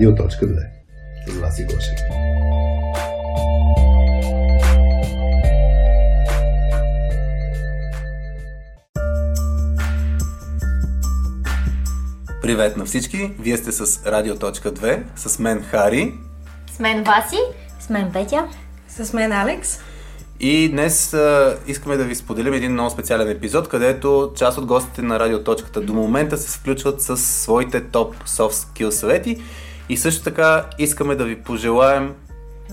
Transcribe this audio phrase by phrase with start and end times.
[0.00, 0.66] Радио.2
[1.26, 1.98] с Васи Гошев.
[12.42, 13.32] Привет на всички!
[13.38, 16.14] Вие сте с Радио.2, с мен Хари.
[16.72, 17.38] С мен Васи.
[17.80, 18.48] С мен Петя.
[18.88, 19.80] С мен Алекс.
[20.40, 25.02] И днес а, искаме да ви споделим един много специален епизод, където част от гостите
[25.02, 29.42] на Радиоточката до момента се включват с своите топ soft skill съвети
[29.90, 32.14] и също така искаме да ви пожелаем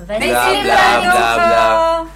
[0.07, 2.07] Весели бла, бла, бла, бла.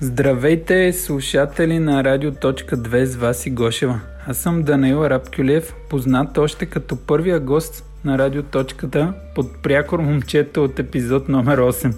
[0.00, 4.00] Здравейте, слушатели на Радио.2 с Васи Гошева.
[4.26, 10.78] Аз съм Данаил Рабкюлев, познат още като първия гост на Радиоточката под прякор момчета от
[10.78, 11.94] епизод номер 8.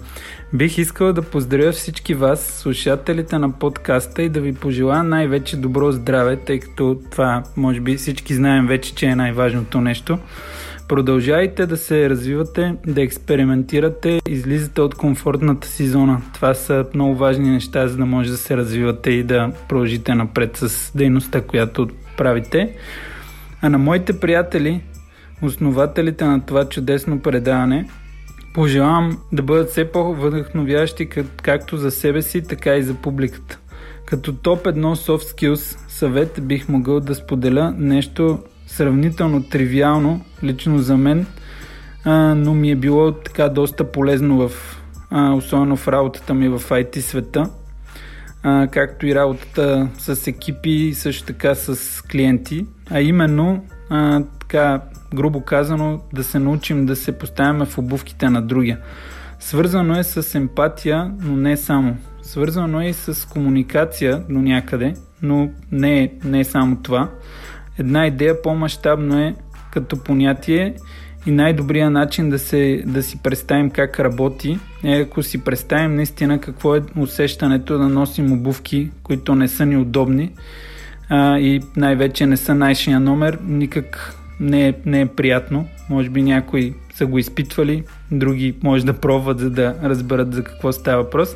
[0.53, 5.91] Бих искал да поздравя всички вас, слушателите на подкаста и да ви пожелая най-вече добро
[5.91, 10.19] здраве, тъй като това може би всички знаем вече, че е най-важното нещо.
[10.87, 16.21] Продължайте да се развивате, да експериментирате, излизате от комфортната си зона.
[16.33, 20.57] Това са много важни неща, за да може да се развивате и да продължите напред
[20.57, 22.75] с дейността, която правите.
[23.61, 24.81] А на моите приятели,
[25.41, 27.89] основателите на това чудесно предаване,
[28.59, 31.09] пожелавам да бъдат все по-вдъхновящи
[31.43, 33.59] както за себе си, така и за публиката.
[34.05, 40.97] Като топ едно soft skills съвет бих могъл да споделя нещо сравнително тривиално, лично за
[40.97, 41.25] мен,
[42.05, 44.51] а, но ми е било така доста полезно в,
[45.09, 47.49] а, особено в работата ми в IT света,
[48.43, 54.81] а, както и работата с екипи, също така с клиенти, а именно а, така
[55.13, 58.79] грубо казано да се научим да се поставяме в обувките на другия.
[59.39, 61.97] Свързано е с емпатия, но не само.
[62.21, 67.09] Свързано е и с комуникация до някъде, но не е, не е само това.
[67.77, 69.35] Една идея по-масштабно е
[69.71, 70.75] като понятие
[71.25, 76.41] и най-добрият начин да, се, да си представим как работи е ако си представим наистина
[76.41, 80.31] какво е усещането да носим обувки, които не са ни удобни
[81.09, 85.67] а, и най-вече не са найшия номер, никак не е, не е приятно.
[85.89, 90.71] Може би някои са го изпитвали, други може да пробват, за да разберат за какво
[90.71, 91.35] става въпрос.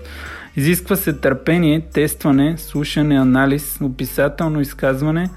[0.56, 5.30] Изисква се търпение, тестване, слушане, анализ, описателно изказване,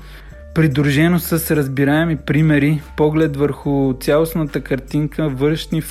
[0.55, 5.83] придружено с разбираеми примери, поглед върху цялостната картинка, външни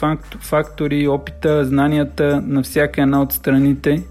[0.41, 4.03] фактори, опита, знанията на всяка една от страните,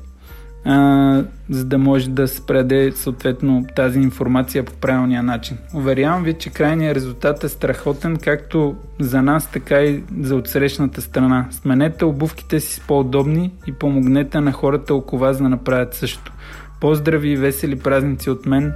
[0.65, 5.59] а, за да може да се преде съответно тази информация по правилния начин.
[5.75, 11.47] Уверявам ви, че крайният резултат е страхотен както за нас, така и за отсрещната страна.
[11.51, 16.33] Сменете обувките си с по-удобни и помогнете на хората около вас да направят също.
[16.81, 18.73] Поздрави и весели празници от мен.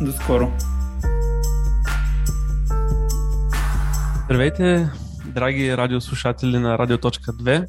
[0.00, 0.52] До скоро!
[4.24, 4.90] Здравейте,
[5.26, 7.66] драги радиослушатели на Радио.2.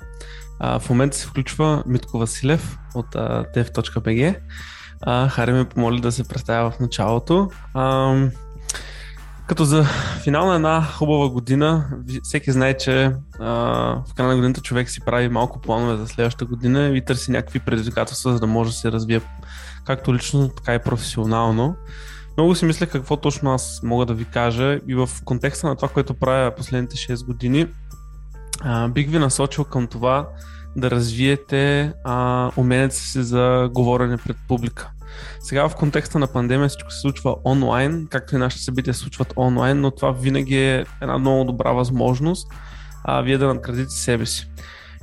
[0.60, 3.16] А, в момента се включва Митко Василев от
[3.56, 4.40] tef.bg.
[5.30, 7.50] Хари ме помоли да се представя в началото.
[7.74, 8.16] А,
[9.48, 9.84] като за
[10.24, 11.90] финал на една хубава година,
[12.24, 13.50] всеки знае, че а,
[14.08, 17.60] в края на годината човек си прави малко планове за следващата година и търси някакви
[17.60, 19.22] предизвикателства, за да може да се развие
[19.86, 21.76] както лично, така и професионално.
[22.38, 25.88] Много си мисля какво точно аз мога да ви кажа и в контекста на това,
[25.88, 27.68] което правя последните 6 години,
[28.62, 30.28] а, бих ви насочил към това
[30.76, 34.92] да развиете а, уменията си за говорене пред публика.
[35.40, 39.34] Сега в контекста на пандемия всичко се случва онлайн, както и нашите събития се случват
[39.38, 42.48] онлайн, но това винаги е една много добра възможност
[43.04, 44.52] а, вие да надградите себе си.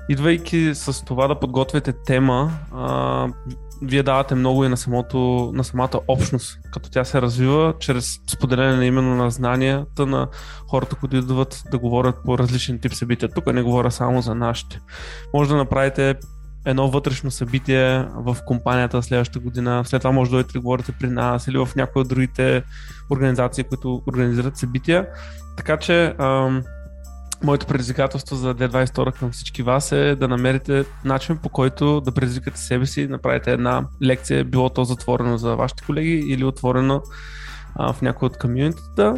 [0.08, 3.28] Идвайки с това да подготвяте тема, а,
[3.82, 8.86] вие давате много и на, самото, на самата общност, като тя се развива чрез споделяне
[8.86, 10.28] именно на знанията на
[10.68, 13.28] хората, които идват да говорят по различен тип събития.
[13.28, 14.80] Тук не говоря само за нашите.
[15.34, 16.14] Може да направите
[16.66, 21.08] едно вътрешно събитие в компанията следващата година, след това може да дойдете да говорите при
[21.08, 22.62] нас или в някои от другите
[23.10, 25.06] организации, които организират събития.
[25.56, 26.62] Така че ам,
[27.42, 32.60] моето предизвикателство за 2022 към всички вас е да намерите начин по който да предизвикате
[32.60, 37.02] себе си, направите една лекция, било то затворено за вашите колеги или отворено
[37.74, 39.14] а, в някой от комьюнитата,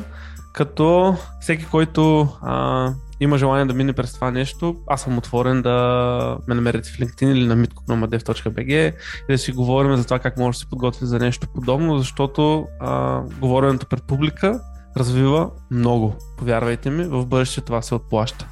[0.52, 6.38] като всеки, който а, има желание да мине през това нещо, аз съм отворен да
[6.48, 8.94] ме намерите в LinkedIn или на mitko.bg
[9.28, 12.66] и да си говорим за това как може да се подготви за нещо подобно, защото
[12.80, 14.60] а, говоренето пред публика
[14.96, 16.16] развива много.
[16.36, 18.46] Повярвайте ми, в бъдеще това се отплаща.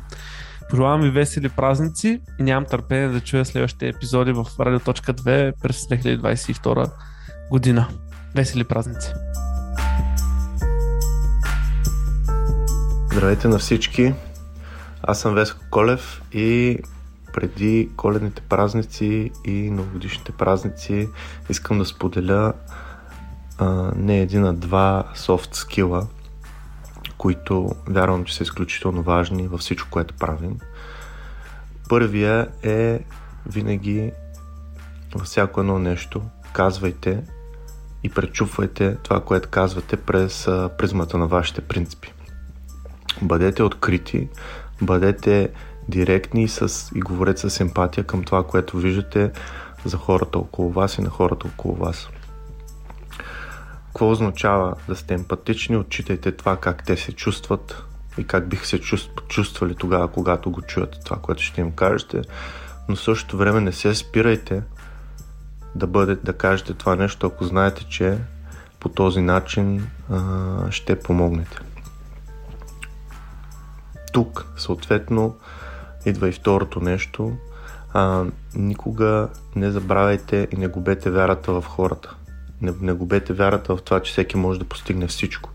[0.71, 6.91] Пожелавам ви весели празници и нямам търпение да чуя следващите епизоди в Радио.2 през 2022
[7.50, 7.88] година.
[8.35, 9.12] Весели празници!
[13.12, 14.15] Здравейте на всички!
[15.03, 16.79] Аз съм Веско Колев и
[17.32, 21.09] преди коледните празници и новогодишните празници
[21.50, 22.53] искам да споделя
[23.59, 26.06] а, не един, а два софт скила,
[27.19, 30.59] които вярвам, че са изключително важни във всичко, което правим.
[31.89, 33.01] Първия е
[33.47, 34.13] винаги
[35.15, 36.23] във всяко едно нещо
[36.57, 37.23] казвайте
[38.03, 40.45] и пречупвайте това, което казвате през
[40.79, 42.13] призмата на вашите принципи.
[43.23, 44.29] Бъдете открити,
[44.83, 45.51] бъдете
[45.89, 49.31] директни и, с, и говорете с емпатия към това, което виждате
[49.85, 52.09] за хората около вас и на хората около вас.
[53.96, 55.76] Какво означава да сте емпатични?
[55.76, 57.84] Отчитайте това как те се чувстват
[58.19, 58.81] и как бих се
[59.28, 62.22] чувствали тогава, когато го чуят това, което ще им кажете.
[62.88, 64.62] Но в същото време не се спирайте
[65.75, 68.19] да, бъде, да кажете това нещо, ако знаете, че
[68.81, 71.58] по този начин а, ще помогнете.
[74.12, 75.37] Тук, съответно,
[76.06, 77.37] идва и второто нещо.
[77.93, 82.16] А, никога не забравяйте и не губете вярата в хората.
[82.61, 85.50] Не, не губете вярата в това, че всеки може да постигне всичко.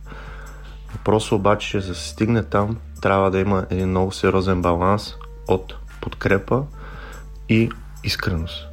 [0.93, 5.15] Въпросът обаче, че за да се стигне там, трябва да има един много сериозен баланс
[5.47, 6.63] от подкрепа
[7.49, 7.69] и
[8.03, 8.67] искреност.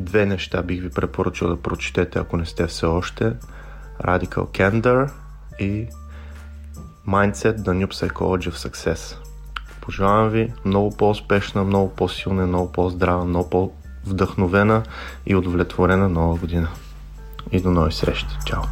[0.00, 3.32] Две неща бих ви препоръчал да прочетете, ако не сте все още.
[4.00, 5.10] Radical Candor
[5.58, 5.88] и
[7.08, 9.16] Mindset, The New Psychology of Success.
[9.80, 14.82] Пожелавам ви много по-успешна, много по-силна, много по-здрава, много по-вдъхновена
[15.26, 16.68] и удовлетворена нова година.
[17.52, 18.36] И до нови срещи.
[18.46, 18.62] Чао!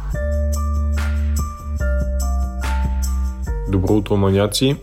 [3.69, 4.77] Добро утро, маняци!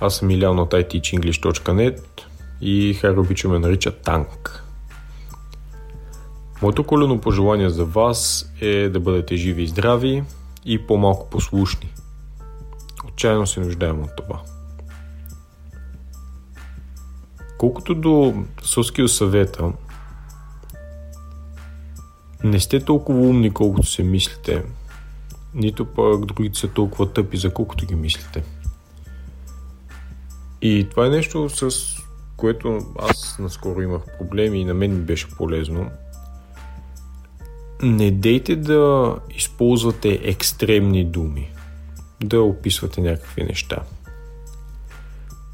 [0.00, 2.00] Аз съм Илян от iteachenglish.net
[2.60, 4.64] и обича ме нарича Танк.
[6.62, 10.24] Моето колено пожелание за вас е да бъдете живи и здрави
[10.64, 11.92] и по-малко послушни.
[13.08, 14.40] Отчаяно се нуждаем от това.
[17.58, 19.72] Колкото до Соскио съвета,
[22.44, 24.62] не сте толкова умни, колкото се мислите,
[25.54, 28.44] нито пък другите са толкова тъпи, за колкото ги мислите.
[30.62, 31.70] И това е нещо, с
[32.36, 35.90] което аз наскоро имах проблеми и на мен ми беше полезно–
[37.82, 41.50] не дейте да използвате екстремни думи,
[42.24, 43.76] да описвате някакви неща.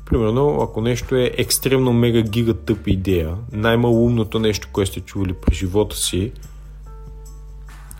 [0.06, 5.58] Примерно, ако нещо е екстремно мега гига тъпа идея, най-малумното нещо, което сте чували през
[5.58, 6.32] живота си,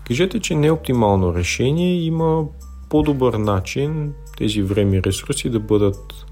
[0.07, 2.45] кажете, че не е оптимално решение, има
[2.89, 6.25] по-добър начин тези време и ресурси да бъдат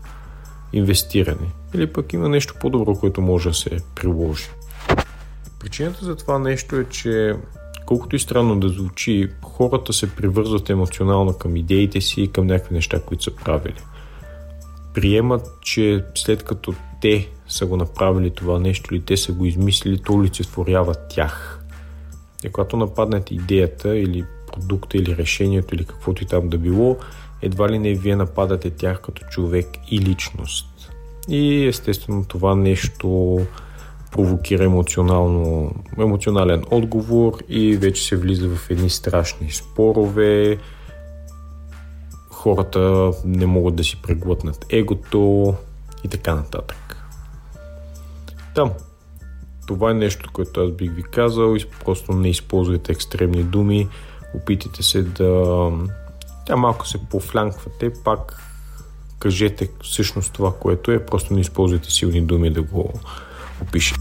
[0.74, 1.52] инвестирани.
[1.76, 4.50] Или пък има нещо по-добро, което може да се приложи.
[5.60, 7.36] Причината за това нещо е, че
[7.86, 12.76] колкото и странно да звучи, хората се привързват емоционално към идеите си и към някакви
[12.76, 13.82] неща, които са правили.
[14.94, 20.02] Приемат, че след като те са го направили това нещо или те са го измислили,
[20.02, 21.63] то олицетворява тях.
[22.44, 26.98] И когато нападнете идеята или продукта или решението или каквото и там да било,
[27.42, 30.92] едва ли не вие нападате тях като човек и личност.
[31.30, 33.40] И естествено това нещо
[34.12, 40.58] провокира емоционално, емоционален отговор и вече се влиза в едни страшни спорове.
[42.30, 45.54] Хората не могат да си преглътнат егото
[46.04, 46.98] и така нататък.
[48.56, 48.72] Там.
[49.66, 51.56] Това е нещо, което аз бих ви казал.
[51.86, 53.88] Просто не използвайте екстремни думи.
[54.36, 55.72] Опитайте се да...
[56.46, 58.40] Тя малко се пофлянквате, пак
[59.20, 61.06] кажете всъщност това, което е.
[61.06, 62.94] Просто не използвайте силни думи да го
[63.62, 63.96] опише.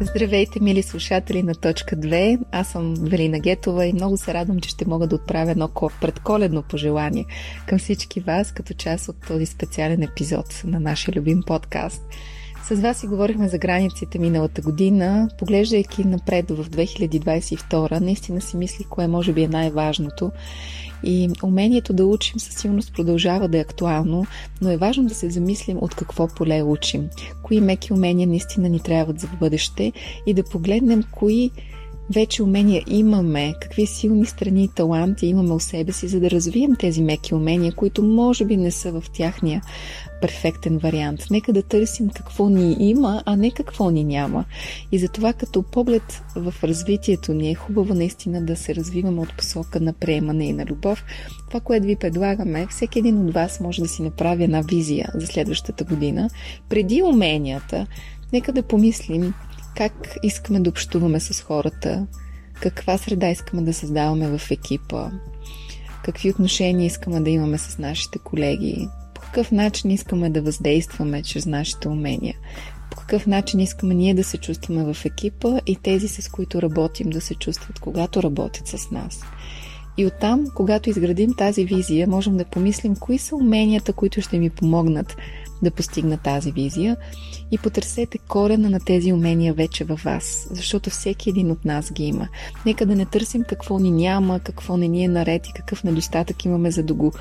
[0.00, 2.38] Здравейте, мили слушатели на Точка 2.
[2.52, 5.68] Аз съм Велина Гетова и много се радвам, че ще мога да отправя едно
[6.00, 7.24] предколедно пожелание
[7.66, 12.02] към всички вас, като част от този специален епизод на нашия любим подкаст.
[12.68, 15.28] С вас си говорихме за границите миналата година.
[15.38, 20.30] Поглеждайки напред в 2022, наистина си мислих кое може би е най-важното
[21.02, 24.26] и умението да учим със сигурност продължава да е актуално,
[24.60, 27.08] но е важно да се замислим от какво поле учим.
[27.42, 29.92] Кои меки умения наистина ни трябват за бъдеще
[30.26, 31.50] и да погледнем кои
[32.10, 36.76] вече умения имаме, какви силни страни и таланти имаме у себе си, за да развием
[36.78, 39.62] тези меки умения, които може би не са в тяхния
[40.20, 41.20] перфектен вариант.
[41.30, 44.44] Нека да търсим какво ни има, а не какво ни няма.
[44.92, 49.80] И затова като поглед в развитието ни е хубаво наистина да се развиваме от посока
[49.80, 51.04] на приемане и на любов.
[51.48, 55.26] Това, което ви предлагаме, всеки един от вас може да си направи една визия за
[55.26, 56.30] следващата година.
[56.68, 57.86] Преди уменията,
[58.32, 59.34] нека да помислим
[59.76, 62.06] как искаме да общуваме с хората,
[62.60, 65.10] каква среда искаме да създаваме в екипа,
[66.04, 71.46] какви отношения искаме да имаме с нашите колеги, по какъв начин искаме да въздействаме чрез
[71.46, 72.34] нашите умения,
[72.90, 77.10] по какъв начин искаме ние да се чувстваме в екипа и тези, с които работим,
[77.10, 79.20] да се чувстват, когато работят с нас.
[79.96, 84.50] И оттам, когато изградим тази визия, можем да помислим кои са уменията, които ще ми
[84.50, 85.16] помогнат
[85.64, 86.96] да постигна тази визия
[87.50, 92.04] и потърсете корена на тези умения вече във вас, защото всеки един от нас ги
[92.04, 92.28] има.
[92.66, 96.44] Нека да не търсим какво ни няма, какво не ни е наред и какъв недостатък
[96.44, 97.12] имаме, за да го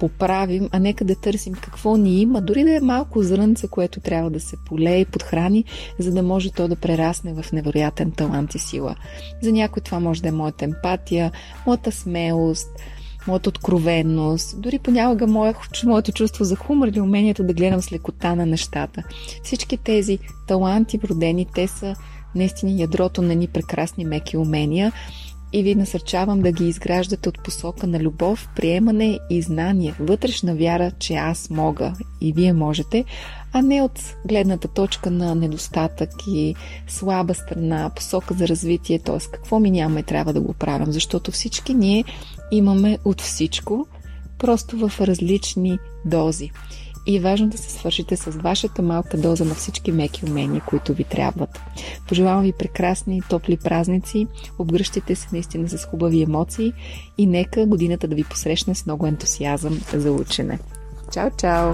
[0.00, 4.30] поправим, а нека да търсим какво ни има, дори да е малко зрънце, което трябва
[4.30, 5.64] да се полее и подхрани,
[5.98, 8.96] за да може то да прерасне в невероятен талант и сила.
[9.42, 11.32] За някой това може да е моята емпатия,
[11.66, 12.68] моята смелост,
[13.26, 15.26] моята откровенност, дори понякога
[15.84, 19.02] моето чувство за хумор или умението да гледам с лекота на нещата.
[19.42, 20.18] Всички тези
[20.48, 21.94] таланти вродени, те са
[22.34, 24.92] наистина ядрото на ни прекрасни меки умения
[25.52, 30.90] и ви насърчавам да ги изграждате от посока на любов, приемане и знание, вътрешна вяра,
[30.98, 33.04] че аз мога и вие можете,
[33.52, 36.54] а не от гледната точка на недостатък и
[36.88, 39.18] слаба страна, посока за развитие, т.е.
[39.32, 42.04] какво ми няма и трябва да го правим, защото всички ние
[42.50, 43.86] имаме от всичко,
[44.38, 46.50] просто в различни дози.
[47.06, 50.94] И е важно да се свършите с вашата малка доза на всички меки умения, които
[50.94, 51.60] ви трябват.
[52.08, 54.26] Пожелавам ви прекрасни, топли празници,
[54.58, 56.72] обгръщайте се наистина с хубави емоции
[57.18, 60.58] и нека годината да ви посрещне с много ентусиазъм за учене.
[61.12, 61.72] Чао, чао!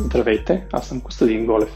[0.00, 1.70] Здравейте, аз съм Костадин Голев.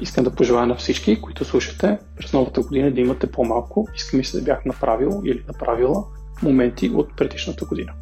[0.00, 4.24] Искам да пожелая на всички, които слушате, през новата година да имате по-малко, искам и
[4.24, 6.04] се да бях направил или направила
[6.42, 7.92] моменти от предишната година.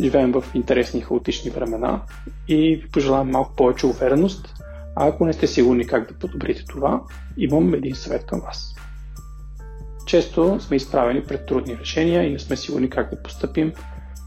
[0.00, 2.02] Живеем в интересни хаотични времена
[2.48, 4.54] и ви пожелавам малко повече увереност,
[4.96, 7.02] а ако не сте сигурни как да подобрите това,
[7.36, 8.74] имам един съвет към вас.
[10.06, 13.72] Често сме изправени пред трудни решения и не сме сигурни как да поступим,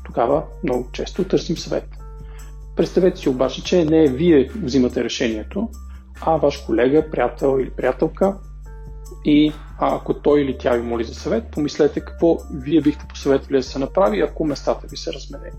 [0.05, 1.89] тогава много често търсим съвет.
[2.75, 5.69] Представете си обаче, че не вие взимате решението,
[6.22, 8.38] а ваш колега, приятел или приятелка
[9.25, 13.58] и а ако той или тя ви моли за съвет, помислете какво вие бихте посъветвали
[13.58, 15.58] да се направи, ако местата ви са разменени.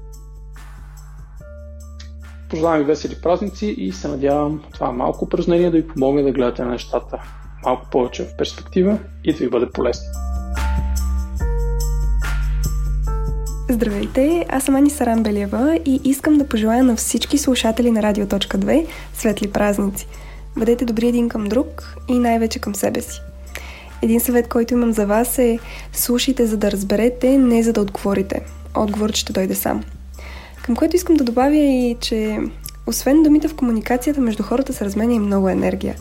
[2.51, 6.63] Пожелавам ви весели празници и се надявам това малко упражнение да ви помогне да гледате
[6.63, 7.23] на нещата
[7.65, 10.05] малко повече в перспектива и да ви бъде полезно.
[13.71, 19.51] Здравейте, аз съм Ани Сарамбелева и искам да пожелая на всички слушатели на Радио.2 светли
[19.51, 20.09] празници.
[20.57, 23.21] Бъдете добри един към друг и най-вече към себе си.
[24.03, 25.59] Един съвет, който имам за вас е
[25.93, 28.41] слушайте за да разберете, не за да отговорите.
[28.77, 29.85] Отговорът ще дойде сам.
[30.63, 32.39] Към което искам да добавя и, че
[32.87, 35.97] освен думите в комуникацията между хората се разменя и много енергия.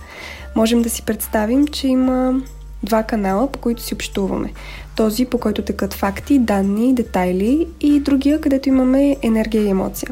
[0.55, 2.41] Можем да си представим, че има
[2.83, 4.53] два канала, по които си общуваме.
[4.95, 10.09] Този, по който текат факти, данни, детайли и другия, където имаме енергия и емоция.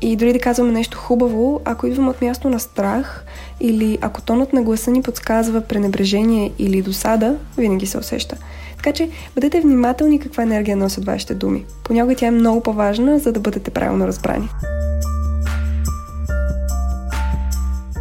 [0.00, 3.24] И дори да казваме нещо хубаво, ако идвам от място на страх
[3.60, 8.36] или ако тонът на гласа ни подсказва пренебрежение или досада, винаги се усеща.
[8.76, 11.64] Така че бъдете внимателни каква енергия носят вашите думи.
[11.84, 14.48] Понякога тя е много по-важна, за да бъдете правилно разбрани.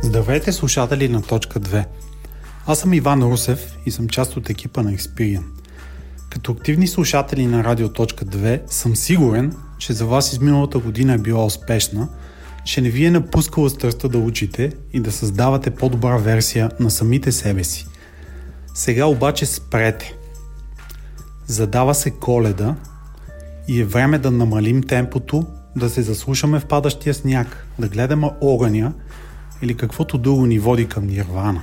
[0.03, 1.85] Здравейте, слушатели на точка 2.
[2.67, 5.43] Аз съм Иван Русев и съм част от екипа на Experian.
[6.29, 11.17] Като активни слушатели на Радио Точка 2 съм сигурен, че за вас изминалата година е
[11.17, 12.07] била успешна,
[12.65, 17.31] че не ви е напускала страстта да учите и да създавате по-добра версия на самите
[17.31, 17.87] себе си.
[18.73, 20.15] Сега обаче спрете.
[21.47, 22.75] Задава се коледа
[23.67, 28.93] и е време да намалим темпото, да се заслушаме в падащия сняг, да гледаме огъня
[29.61, 31.61] или каквото друго ни води към нирвана.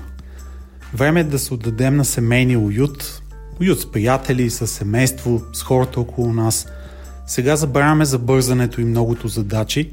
[0.95, 3.23] Време е да се отдадем на семейния уют,
[3.61, 6.67] уют с приятели, с семейство, с хората около нас–
[7.31, 9.91] сега забравяме за бързането и многото задачи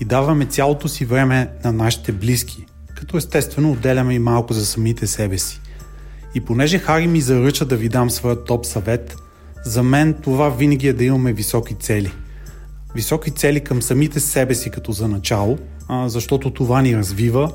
[0.00, 5.06] и даваме цялото си време на нашите близки, като естествено отделяме и малко за самите
[5.06, 5.60] себе си.
[6.34, 9.16] И понеже Хари ми заръча да ви дам своя топ съвет,
[9.64, 12.12] за мен това винаги е да имаме високи цели.
[12.94, 15.58] Високи цели към самите себе си като за начало,
[16.06, 17.52] защото това ни развива,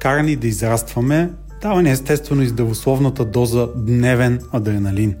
[0.00, 1.30] кара ни да израстваме,
[1.62, 5.14] дава ни естествено и здравословната доза дневен адреналин.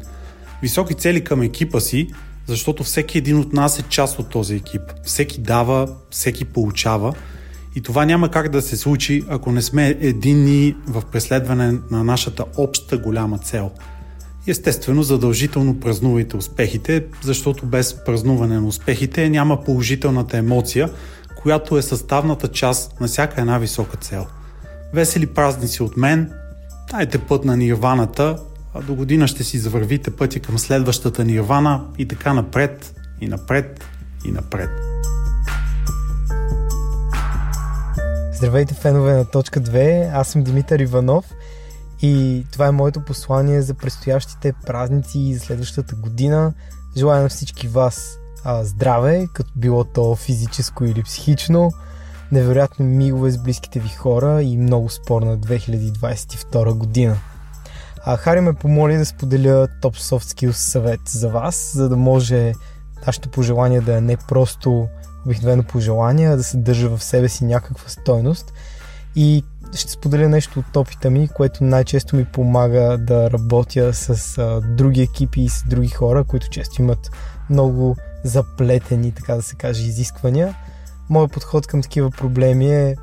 [0.62, 2.08] Високи цели към екипа си,
[2.46, 4.82] защото всеки един от нас е част от този екип.
[5.04, 7.14] Всеки дава, всеки получава
[7.74, 12.44] и това няма как да се случи, ако не сме единни в преследване на нашата
[12.56, 13.70] обща голяма цел.
[14.46, 20.90] Естествено, задължително празнувайте успехите, защото без празнуване на успехите няма положителната емоция,
[21.42, 24.26] която е съставната част на всяка една висока цел.
[24.94, 26.30] Весели празници от мен,
[26.90, 28.36] дайте път на нирваната,
[28.74, 33.84] а до година ще си завървите пътя към следващата нирвана и така напред, и напред,
[34.24, 34.70] и напред.
[38.32, 40.10] Здравейте, фенове на точка 2.
[40.14, 41.24] Аз съм Димитър Иванов
[42.02, 46.52] и това е моето послание за предстоящите празници и за следващата година.
[46.96, 51.72] Желая на всички вас а, здраве, като било то физическо или психично,
[52.32, 57.16] невероятно мигове с близките ви хора и много спорна 2022 година.
[58.04, 62.52] А, Хари ме помоли да споделя топ soft skills съвет за вас, за да може
[63.06, 64.88] нашето пожелание да е не просто
[65.26, 68.52] обикновено пожелание, а да съдържа в себе си някаква стойност.
[69.16, 69.44] И
[69.74, 75.02] ще споделя нещо от опита ми, което най-често ми помага да работя с а, други
[75.02, 77.10] екипи и с други хора, които често имат
[77.50, 80.54] много заплетени, така да се каже, изисквания.
[81.10, 82.96] Моят подход към такива проблеми е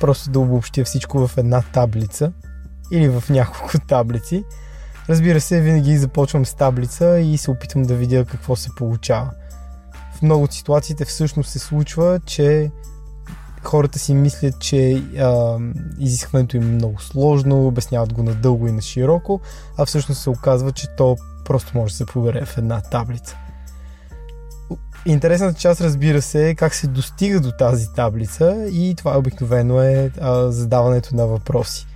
[0.00, 2.32] просто да обобщя всичко в една таблица
[2.90, 4.44] или в няколко таблици.
[5.08, 9.30] Разбира се, винаги започвам с таблица и се опитвам да видя какво се получава.
[10.18, 12.70] В много от ситуациите всъщност се случва, че
[13.66, 15.58] хората си мислят, че а,
[15.98, 19.40] изискването им е много сложно, обясняват го надълго и на широко,
[19.76, 23.36] а всъщност се оказва, че то просто може да се побере в една таблица.
[25.06, 30.10] Интересната част, разбира се, е как се достига до тази таблица и това обикновено е
[30.20, 31.86] а, задаването на въпроси.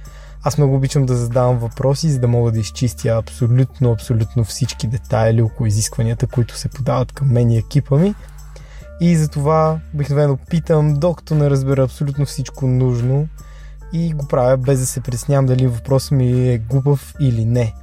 [0.42, 5.42] Аз много обичам да задавам въпроси, за да мога да изчистя абсолютно, абсолютно всички детайли
[5.42, 8.14] около изискванията, които се подават към мен и екипа ми.
[9.00, 13.28] И затова обикновено питам, докато не разбера абсолютно всичко нужно
[13.92, 17.75] и го правя без да се преснявам дали въпросът ми е глупав или не.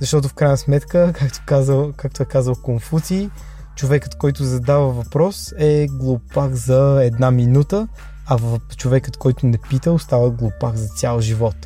[0.00, 3.30] Защото в крайна сметка, както, казал, както е казал Конфуций,
[3.76, 7.88] човекът, който задава въпрос е глупак за една минута,
[8.26, 8.38] а
[8.76, 11.56] човекът, който не пита, остава глупак за цял живот.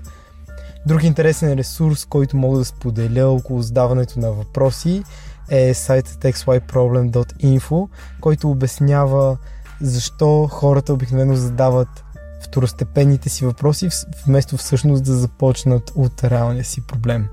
[0.87, 5.05] Друг интересен ресурс, който мога да споделя около задаването на въпроси
[5.51, 7.89] е сайтът xyproblem.info,
[8.21, 9.37] който обяснява
[9.81, 12.05] защо хората обикновено задават
[12.43, 13.89] второстепенните си въпроси,
[14.27, 17.29] вместо всъщност да започнат от реалния си проблем.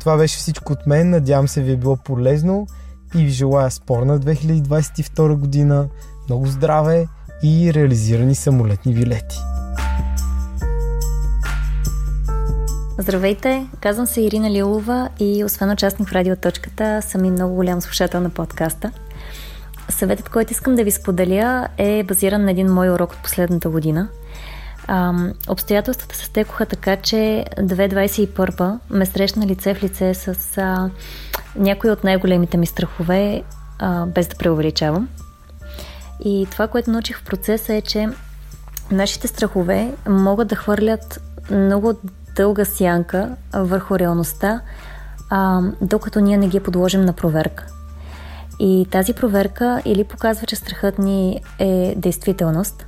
[0.00, 2.66] Това беше всичко от мен, надявам се ви е било полезно
[3.14, 5.88] и ви желая спорна 2022 година,
[6.28, 7.06] много здраве
[7.42, 9.38] и реализирани самолетни билети.
[13.00, 18.20] Здравейте, казвам се Ирина Лилова и освен участник в Радиоточката съм и много голям слушател
[18.20, 18.92] на подкаста.
[19.88, 24.08] Съветът, който искам да ви споделя е базиран на един мой урок от последната година.
[24.86, 25.14] А,
[25.48, 30.90] обстоятелствата се стекоха така, че 2021 ме срещна лице в лице с а,
[31.56, 33.42] някои от най-големите ми страхове,
[33.78, 35.08] а, без да преувеличавам.
[36.24, 38.08] И това, което научих в процеса е, че
[38.90, 41.94] нашите страхове могат да хвърлят много
[42.40, 44.60] дълга сянка върху реалността,
[45.30, 47.66] а, докато ние не ги подложим на проверка.
[48.58, 52.86] И тази проверка или показва, че страхът ни е действителност,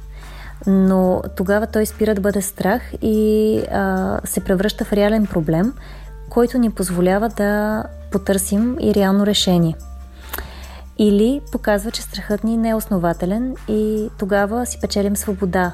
[0.67, 5.73] но тогава той спира да бъде страх и а, се превръща в реален проблем,
[6.31, 9.75] който ни позволява да потърсим и реално решение.
[10.99, 15.73] Или показва, че страхът ни не е основателен и тогава си печелим свобода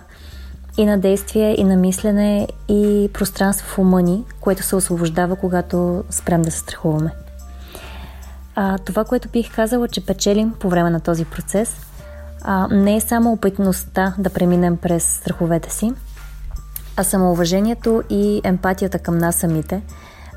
[0.79, 6.05] и на действие, и на мислене, и пространство в ума ни, което се освобождава, когато
[6.11, 7.11] спрем да се страхуваме.
[8.55, 11.77] А, това, което бих казала, че печелим по време на този процес,
[12.43, 15.93] а, не е само опитността да преминем през страховете си,
[16.97, 19.83] а самоуважението и емпатията към нас самите,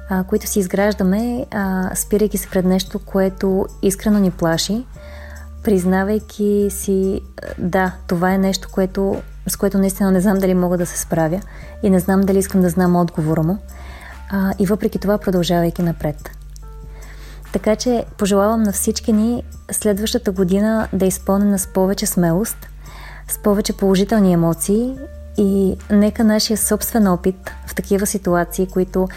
[0.10, 4.86] а, които си изграждаме, а, спирайки се пред нещо, което искрено ни плаши,
[5.64, 7.22] признавайки си,
[7.58, 11.42] да, това е нещо, което с което наистина не знам дали мога да се справя
[11.84, 13.58] и не знам дали искам да знам отговора му.
[14.30, 16.32] А, и въпреки това продължавайки напред.
[17.54, 22.68] Така че пожелавам на всички ни следващата година да е изпълнена с повече смелост,
[23.28, 24.98] с повече положителни емоции
[25.38, 29.08] и нека нашия собствен опит в такива ситуации, които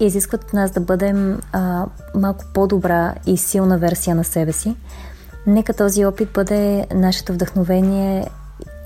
[0.00, 4.76] изискват от нас да бъдем а, малко по-добра и силна версия на себе си,
[5.46, 8.28] нека този опит бъде нашето вдъхновение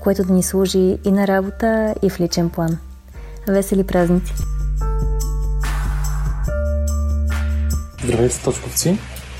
[0.03, 2.77] което да ни служи и на работа, и в личен план.
[3.47, 4.33] Весели празници!
[8.03, 8.97] Здравейте, точковци!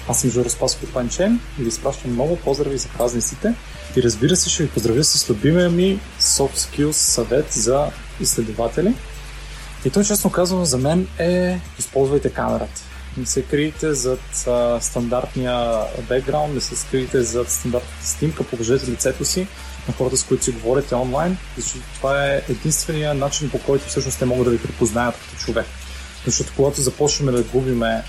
[0.09, 3.53] Аз съм Жоро Спасов Панчен и ви изпращам много поздрави за празниците.
[3.95, 7.85] И разбира се, ще ви поздравя с любимия ми Soft Skills съвет за
[8.19, 8.95] изследователи.
[9.85, 12.81] И той, честно казано, за мен е използвайте камерата.
[13.17, 19.25] Не се криете зад а, стандартния бекграунд, не се скриете зад стандартната снимка, положете лицето
[19.25, 19.47] си
[19.87, 24.19] на хората, с които си говорите онлайн, защото това е единствения начин по който всъщност
[24.19, 25.65] те могат да ви припознаят като човек.
[26.25, 28.03] Защото когато започваме да губиме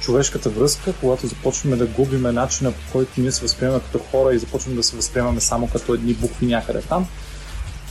[0.00, 4.38] човешката връзка, когато започваме да губиме начина по който ние се възприемаме като хора и
[4.38, 7.06] започваме да се възприемаме само като едни букви някъде там,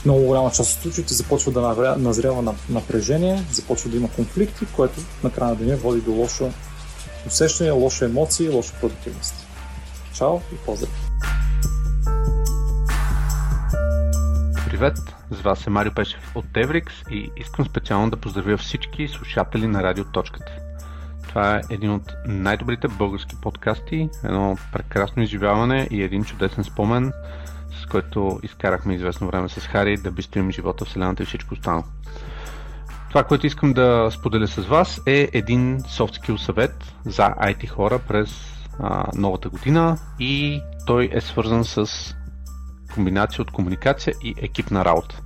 [0.06, 5.30] много голяма част от случаите започва да назрява напрежение, започва да има конфликти, което на
[5.30, 6.52] края на деня води до лошо
[7.28, 9.48] усещане, лоши емоции, лоша продуктивност.
[10.14, 10.94] Чао и поздрави!
[14.66, 14.98] Привет!
[15.32, 19.84] С вас е Марио Пешев от Tevrix и искам специално да поздравя всички слушатели на
[19.84, 20.52] Радио Точката.
[21.28, 27.14] Това е един от най-добрите български подкасти, едно прекрасно изживяване и един чудесен спомен,
[27.86, 31.84] с който изкарахме известно време с Хари да бистроим живота, вселената и всичко останало.
[33.10, 38.00] Това, което искам да споделя с вас е един soft skill съвет за IT хора
[38.08, 38.30] през
[38.80, 41.88] а, новата година и той е свързан с
[42.94, 45.22] комбинация от комуникация и екипна работа.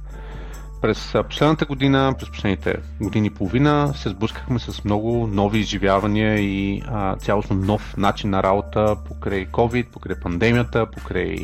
[0.82, 6.84] През последната година, през последните години и половина се сблъскахме с много нови изживявания и
[6.88, 11.36] а, цялостно нов начин на работа покрай COVID, покрай пандемията, покрай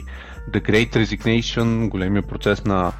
[0.51, 2.91] The Great Resignation, големия процес на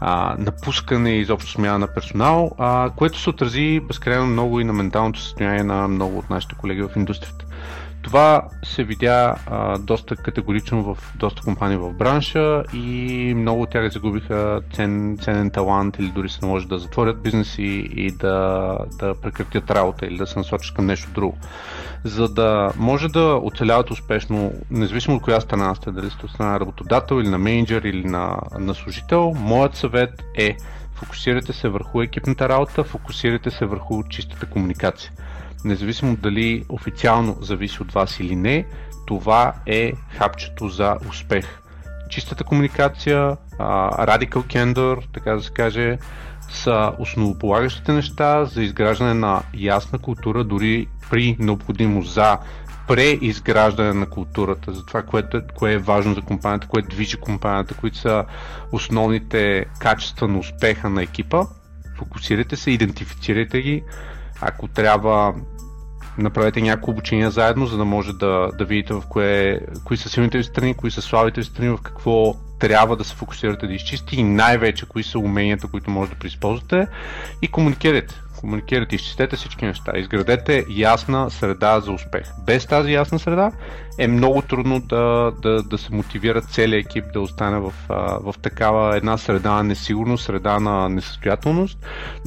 [0.00, 4.72] а, напускане и изобщо смяна на персонал, а, което се отрази безкрайно много и на
[4.72, 7.44] менталното състояние на много от нашите колеги в индустрията.
[8.04, 13.92] Това се видя а, доста категорично в доста компании в бранша и много от тях
[13.92, 19.70] загубиха цен, ценен талант или дори се наложи да затворят бизнеси и да, да прекратят
[19.70, 21.36] работа или да се насочат към нещо друго.
[22.04, 26.52] За да може да оцеляват успешно, независимо от коя страна сте, дали сте от страна
[26.52, 30.56] на работодател или на менеджер или на, на служител, моят съвет е
[30.94, 35.12] фокусирайте се върху екипната работа, фокусирайте се върху чистата комуникация
[35.64, 38.66] независимо дали официално зависи от вас или не,
[39.06, 41.60] това е хапчето за успех.
[42.10, 45.98] Чистата комуникация, radical candor, така да се каже,
[46.50, 52.38] са основополагащите неща за изграждане на ясна култура, дори при необходимост за
[52.88, 57.98] преизграждане на културата, за това, което, кое е важно за компанията, кое движи компанията, които
[57.98, 58.24] са
[58.72, 61.42] основните качества на успеха на екипа.
[61.98, 63.82] Фокусирайте се, идентифицирайте ги.
[64.40, 65.34] Ако трябва
[66.18, 70.38] направете няколко обучения заедно, за да може да, да видите в кое, кои са силните
[70.38, 74.16] ви страни, кои са слабите ви страни, в какво трябва да се фокусирате да изчисти
[74.16, 76.86] и най-вече кои са уменията, които може да преизползвате
[77.42, 82.24] и комуникирайте комуникирате, изчистете всички неща, изградете ясна среда за успех.
[82.46, 83.52] Без тази ясна среда
[83.98, 87.72] е много трудно да, да, да се мотивира целият екип да остане в,
[88.20, 91.78] в такава една среда на несигурност, среда на несъстоятелност,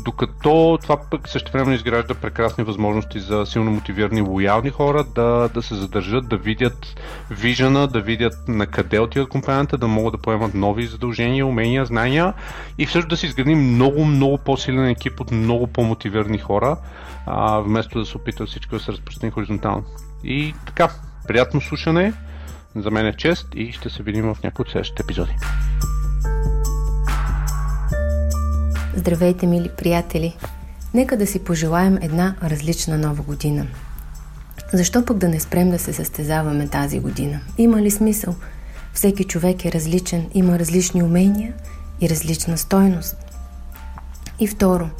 [0.06, 5.62] докато това пък също време изгражда прекрасни възможности за силно мотивирани, лоялни хора да, да
[5.62, 6.96] се задържат, да видят
[7.32, 12.34] вижена, да видят на къде отива компанията, да могат да поемат нови задължения, умения, знания
[12.78, 16.78] и всъщност да се изгради много, много по-силен екип от много по-мотивирани мотивирани хора,
[17.26, 19.84] а, вместо да се опитва всичко да се разпространи хоризонтално.
[20.24, 20.90] И така,
[21.28, 22.14] приятно слушане,
[22.76, 25.36] за мен е чест и ще се видим в някои от следващите епизоди.
[28.96, 30.38] Здравейте, мили приятели!
[30.94, 33.68] Нека да си пожелаем една различна нова година.
[34.74, 37.40] Защо пък да не спрем да се състезаваме тази година?
[37.58, 38.36] Има ли смисъл?
[38.94, 41.54] Всеки човек е различен, има различни умения
[42.02, 43.18] и различна стойност.
[44.40, 44.90] И второ–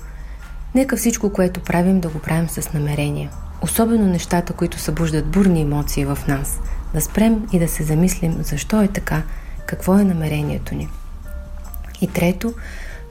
[0.78, 3.30] Нека всичко, което правим, да го правим с намерение.
[3.62, 6.60] Особено нещата, които събуждат бурни емоции в нас.
[6.94, 9.24] Да спрем и да се замислим защо е така,
[9.66, 10.90] какво е намерението ни.
[12.02, 12.54] И трето,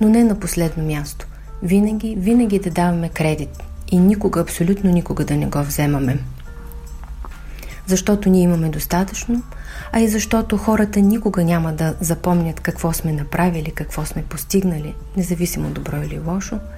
[0.00, 1.26] но не на последно място.
[1.62, 6.18] Винаги, винаги да даваме кредит и никога, абсолютно никога да не го вземаме.
[7.86, 9.42] Защото ние имаме достатъчно,
[9.92, 15.70] а и защото хората никога няма да запомнят какво сме направили, какво сме постигнали, независимо
[15.70, 16.58] добро или лошо–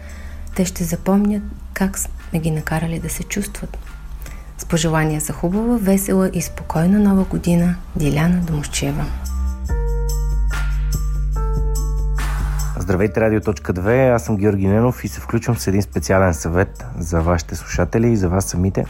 [0.59, 1.43] те ще запомнят
[1.75, 3.79] как сме ги накарали да се чувстват.
[4.59, 9.05] С пожелания за хубава, весела и спокойна нова година, Диляна Домощева.
[12.79, 17.57] Здравейте, Радио.2, аз съм Георги Ненов и се включвам с един специален съвет за вашите
[17.57, 18.87] слушатели и за вас самите,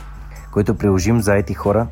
[0.53, 1.87] който приложим за ети хора.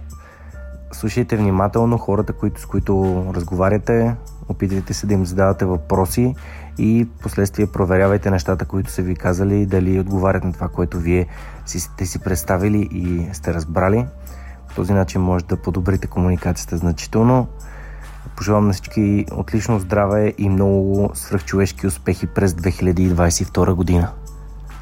[0.92, 4.14] Слушайте внимателно хората, които, с които разговаряте,
[4.48, 6.34] опитайте се да им задавате въпроси
[6.78, 11.26] и последствие проверявайте нещата, които са ви казали, дали отговарят на това, което вие
[11.66, 14.06] си, сте си представили и сте разбрали.
[14.68, 17.48] По този начин може да подобрите комуникацията значително.
[18.36, 24.12] Пожелавам на всички отлично здраве и много свръхчовешки успехи през 2022 година.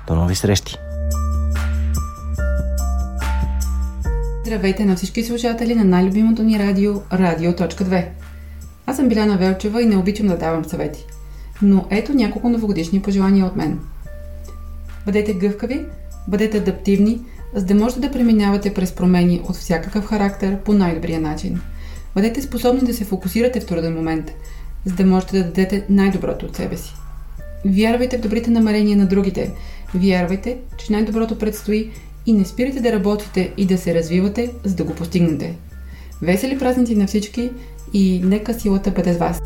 [0.07, 0.84] До нови срещи!
[4.47, 8.07] Здравейте на всички слушатели на най-любимото ни радио Радио.2.
[8.87, 11.07] Аз съм Биляна Велчева и не обичам да давам съвети.
[11.63, 13.81] Но ето няколко новогодишни пожелания от мен.
[15.07, 15.85] Бъдете гъвкави,
[16.29, 17.21] Бъдете адаптивни,
[17.55, 21.61] за да можете да преминавате през промени от всякакъв характер по най-добрия начин.
[22.15, 24.33] Бъдете способни да се фокусирате в труден момент,
[24.85, 26.95] за да можете да дадете най-доброто от себе си.
[27.65, 29.53] Вярвайте в добрите намерения на другите.
[29.95, 31.91] Вярвайте, че най-доброто предстои
[32.27, 35.57] и не спирайте да работите и да се развивате, за да го постигнете.
[36.23, 37.51] Весели празници на всички
[37.93, 39.41] и нека силата бъде с вас!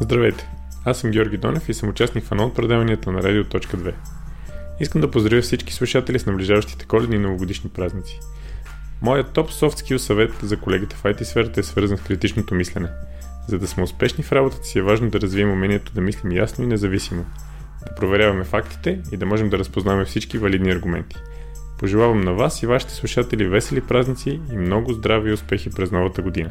[0.00, 0.48] Здравейте!
[0.84, 3.94] Аз съм Георги Донев и съм участник в едно от предаванията на Радио.2.
[4.80, 8.20] Искам да поздравя всички слушатели с наближаващите коледни и новогодишни празници.
[9.02, 12.88] Моят топ soft skill съвет за колегите в IT сферата е свързан с критичното мислене.
[13.48, 16.64] За да сме успешни в работата си е важно да развием умението да мислим ясно
[16.64, 17.24] и независимо,
[17.86, 21.16] да проверяваме фактите и да можем да разпознаваме всички валидни аргументи.
[21.78, 26.22] Пожелавам на вас и вашите слушатели весели празници и много здрави и успехи през новата
[26.22, 26.50] година!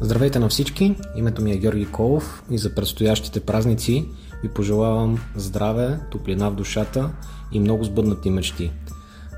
[0.00, 0.96] Здравейте на всички!
[1.16, 4.08] Името ми е Георги Колов и за предстоящите празници
[4.42, 7.10] ви пожелавам здраве, топлина в душата
[7.52, 8.72] и много сбъднати мечти.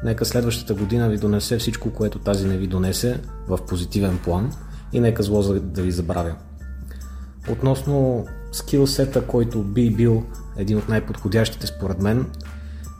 [0.04, 4.52] Нека следващата година ви донесе всичко, което тази не ви донесе в позитивен план
[4.92, 6.34] и нека зло да ви забравя.
[7.48, 10.24] Относно скилсета, който би бил
[10.56, 12.26] един от най-подходящите според мен,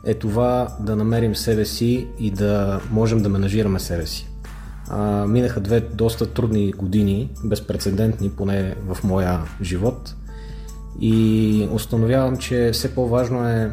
[0.05, 4.27] е това да намерим себе си и да можем да менажираме себе си.
[4.89, 10.15] А, минаха две доста трудни години, безпредседентни, поне в моя живот.
[10.99, 13.71] И установявам, че все по-важно е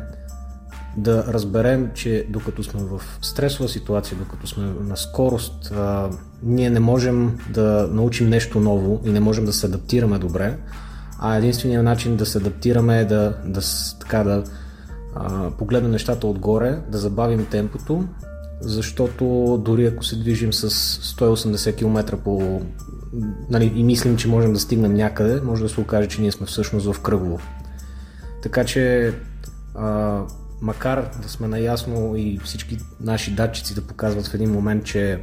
[0.97, 6.11] да разберем, че докато сме в стресова ситуация, докато сме на скорост, а,
[6.43, 10.59] ние не можем да научим нещо ново и не можем да се адаптираме добре,
[11.19, 13.61] а единственият начин да се адаптираме е да, да,
[14.01, 14.45] така, да
[15.15, 18.05] а, погледнем нещата отгоре, да забавим темпото
[18.61, 19.25] защото
[19.65, 22.63] дори ако се движим с 180 км по,
[23.51, 26.47] нали, и мислим, че можем да стигнем някъде, може да се окаже, че ние сме
[26.47, 27.41] всъщност в кръгово.
[28.43, 29.15] Така че,
[29.75, 30.21] а,
[30.61, 35.21] макар да сме наясно и всички наши датчици да показват в един момент, че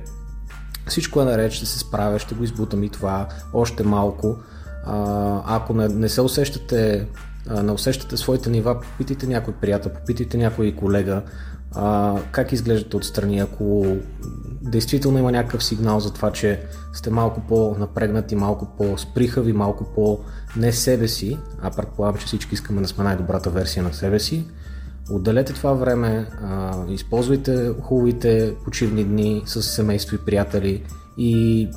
[0.88, 4.38] всичко е наред, ще се справя, ще го избутам и това, още малко.
[4.86, 7.08] А, ако не, не се усещате,
[7.64, 11.22] не усещате своите нива, попитайте някой приятел, попитайте някой колега,
[11.76, 13.98] а, как изглеждате отстрани, ако
[14.62, 16.62] действително има някакъв сигнал за това, че
[16.94, 22.88] сте малко по-напрегнати, малко по-сприхави, малко по-не себе си, а предполагам, че всички искаме да
[22.88, 24.48] сме най-добрата версия на себе си,
[25.10, 30.84] отделете това време, а, използвайте хубавите почивни дни с семейство и приятели
[31.18, 31.70] и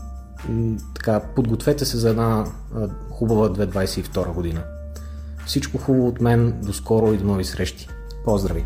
[0.95, 4.63] така, подгответе се за една а, хубава 2022 година.
[5.47, 7.89] Всичко хубаво от мен, до скоро и до нови срещи.
[8.25, 8.65] Поздрави!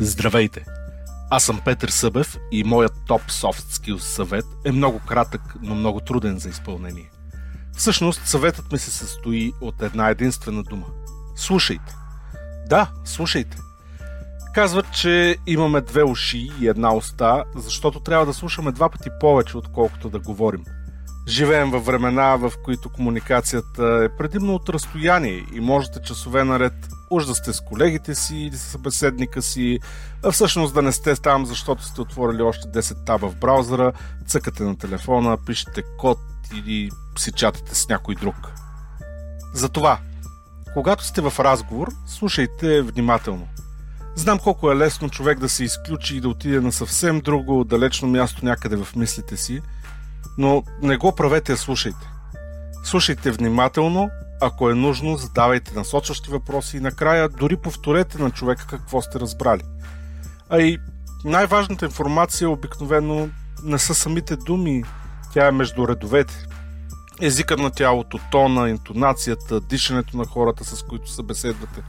[0.00, 0.64] Здравейте!
[1.30, 6.00] Аз съм Петър Събев и моят топ soft skills съвет е много кратък, но много
[6.00, 7.10] труден за изпълнение.
[7.76, 10.86] Всъщност съветът ми се състои от една единствена дума.
[11.36, 11.96] Слушайте.
[12.68, 13.56] Да, слушайте.
[14.54, 19.56] Казват, че имаме две уши и една уста, защото трябва да слушаме два пъти повече,
[19.56, 20.64] отколкото да говорим.
[21.28, 26.72] Живеем във времена, в които комуникацията е предимно от разстояние и можете часове наред
[27.10, 29.78] уж да сте с колегите си или с събеседника си,
[30.24, 33.92] а всъщност да не сте там, защото сте отворили още 10 таба в браузъра,
[34.26, 36.18] цъкате на телефона, пишете код
[36.54, 38.52] или си чатате с някой друг.
[39.52, 39.98] Затова,
[40.74, 43.48] когато сте в разговор, слушайте внимателно.
[44.14, 48.08] Знам колко е лесно човек да се изключи и да отиде на съвсем друго, далечно
[48.08, 49.62] място някъде в мислите си,
[50.38, 52.10] но не го правете, слушайте.
[52.84, 59.02] Слушайте внимателно ако е нужно, задавайте насочващи въпроси и накрая дори повторете на човека какво
[59.02, 59.62] сте разбрали.
[60.50, 60.78] А и
[61.24, 63.28] най-важната информация обикновено
[63.62, 64.84] не са самите думи,
[65.36, 66.46] тя е между редовете.
[67.20, 71.82] Езикът на тялото, тона, интонацията, дишането на хората, с които се беседвате.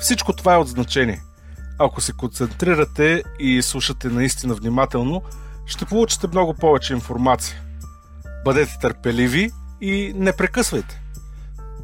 [0.00, 1.22] Всичко това е от значение.
[1.78, 5.22] Ако се концентрирате и слушате наистина внимателно,
[5.66, 7.62] ще получите много повече информация.
[8.44, 11.02] Бъдете търпеливи и не прекъсвайте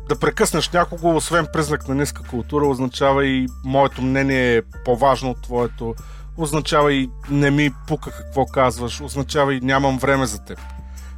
[0.08, 5.42] да прекъснеш някого, освен признак на ниска култура, означава и моето мнение е по-важно от
[5.42, 5.94] твоето,
[6.36, 10.58] означава и не ми пука какво казваш, означава и нямам време за теб.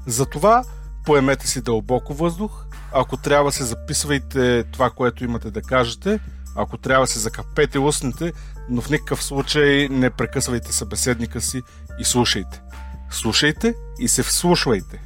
[0.06, 0.64] Затова
[1.04, 6.20] поемете си дълбоко въздух, ако трябва се записвайте това, което имате да кажете,
[6.56, 8.32] ако трябва се закапете устните,
[8.68, 11.62] но в никакъв случай не прекъсвайте събеседника си
[11.98, 12.62] и слушайте.
[13.10, 15.02] Слушайте и се вслушвайте.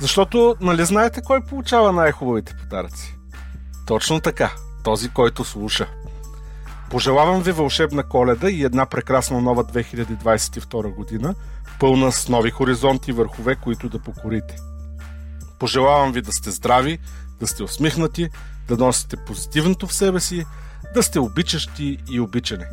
[0.00, 3.18] Защото, нали знаете кой получава най-хубавите подаръци?
[3.86, 4.52] Точно така,
[4.84, 5.86] този, който слуша.
[6.90, 11.34] Пожелавам ви вълшебна коледа и една прекрасна нова 2022 година,
[11.80, 14.56] пълна с нови хоризонти и върхове, които да покорите.
[15.58, 16.98] Пожелавам ви да сте здрави,
[17.40, 18.28] да сте усмихнати,
[18.68, 20.44] да носите позитивното в себе си,
[20.94, 22.64] да сте обичащи и обичани.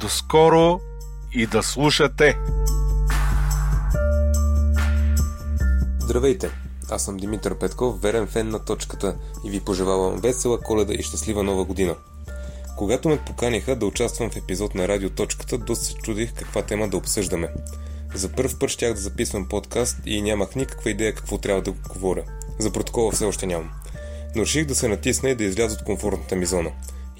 [0.00, 0.80] До скоро
[1.32, 2.38] и да слушате!
[5.98, 6.50] Здравейте!
[6.90, 11.42] Аз съм Димитър Петков, верен фен на точката и ви пожелавам весела коледа и щастлива
[11.42, 11.94] нова година.
[12.76, 16.88] Когато ме поканиха да участвам в епизод на Радио Точката, доста се чудих каква тема
[16.88, 17.48] да обсъждаме.
[18.14, 22.24] За първ път щях да записвам подкаст и нямах никаква идея какво трябва да говоря.
[22.58, 23.70] За протокола все още нямам.
[24.36, 26.70] Но реших да се натисна и да изляза от комфортната ми зона.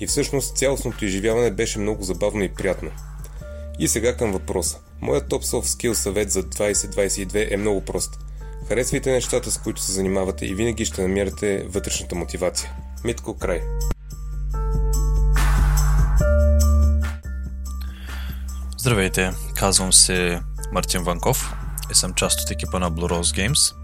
[0.01, 2.91] И всъщност цялостното изживяване беше много забавно и приятно.
[3.79, 4.79] И сега към въпроса.
[5.01, 8.19] Моят топ soft skill съвет за 2022 е много прост.
[8.69, 12.73] Харесвайте нещата, с които се занимавате и винаги ще намерите вътрешната мотивация.
[13.05, 13.63] Митко край.
[18.79, 20.41] Здравейте, казвам се
[20.73, 21.55] Мартин Ванков
[21.91, 23.75] и съм част от екипа на Blue Rose Games.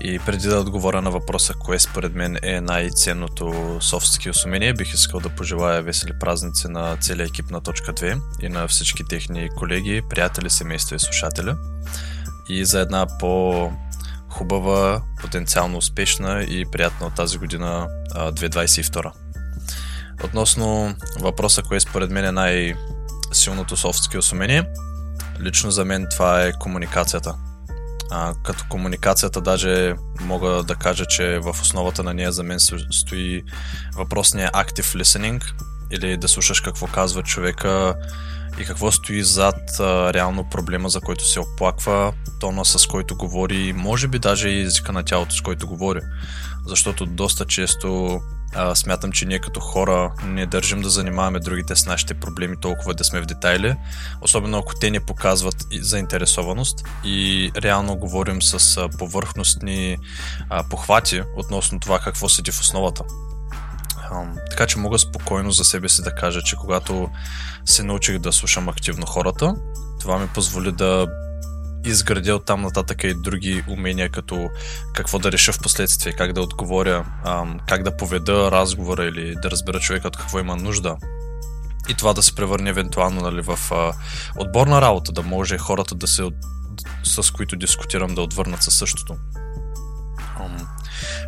[0.00, 3.44] И преди да отговоря на въпроса, кое според мен е най-ценното
[3.80, 8.48] soft skills бих искал да пожелая весели празници на целия екип на Точка 2 и
[8.48, 11.56] на всички техни колеги, приятели, семейства и слушателя.
[12.48, 19.12] И за една по-хубава, потенциално успешна и приятна от тази година 2022.
[20.24, 24.34] Относно въпроса, кое според мен е най-силното soft skills
[25.40, 27.34] лично за мен това е комуникацията
[28.10, 32.58] а, като комуникацията даже мога да кажа, че в основата на нея за мен
[32.90, 33.42] стои
[33.96, 35.42] въпросния active listening
[35.90, 37.94] или да слушаш какво казва човека
[38.58, 43.72] и какво стои зад а, реално проблема, за който се оплаква, тона с който говори,
[43.72, 46.00] може би даже и езика на тялото, с който говори.
[46.66, 48.20] Защото доста често
[48.54, 52.94] а, смятам, че ние като хора не държим да занимаваме другите с нашите проблеми толкова
[52.94, 53.76] да сме в детайли,
[54.20, 59.98] особено ако те не показват заинтересованост и реално говорим с повърхностни
[60.50, 63.04] а, похвати относно това какво седи в основата.
[64.10, 67.10] А, така че мога спокойно за себе си да кажа, че когато
[67.64, 69.54] се научих да слушам активно хората,
[70.00, 71.06] това ми позволи да
[71.84, 74.50] изградя от там нататък и други умения, като
[74.94, 77.04] какво да реша в последствие, как да отговоря,
[77.68, 80.96] как да поведа разговора или да разбера човека от какво има нужда.
[81.88, 83.58] И това да се превърне евентуално нали, в
[84.36, 86.22] отборна работа, да може хората да се,
[87.02, 89.16] с които дискутирам да отвърнат със същото.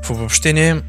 [0.04, 0.82] В обобщение,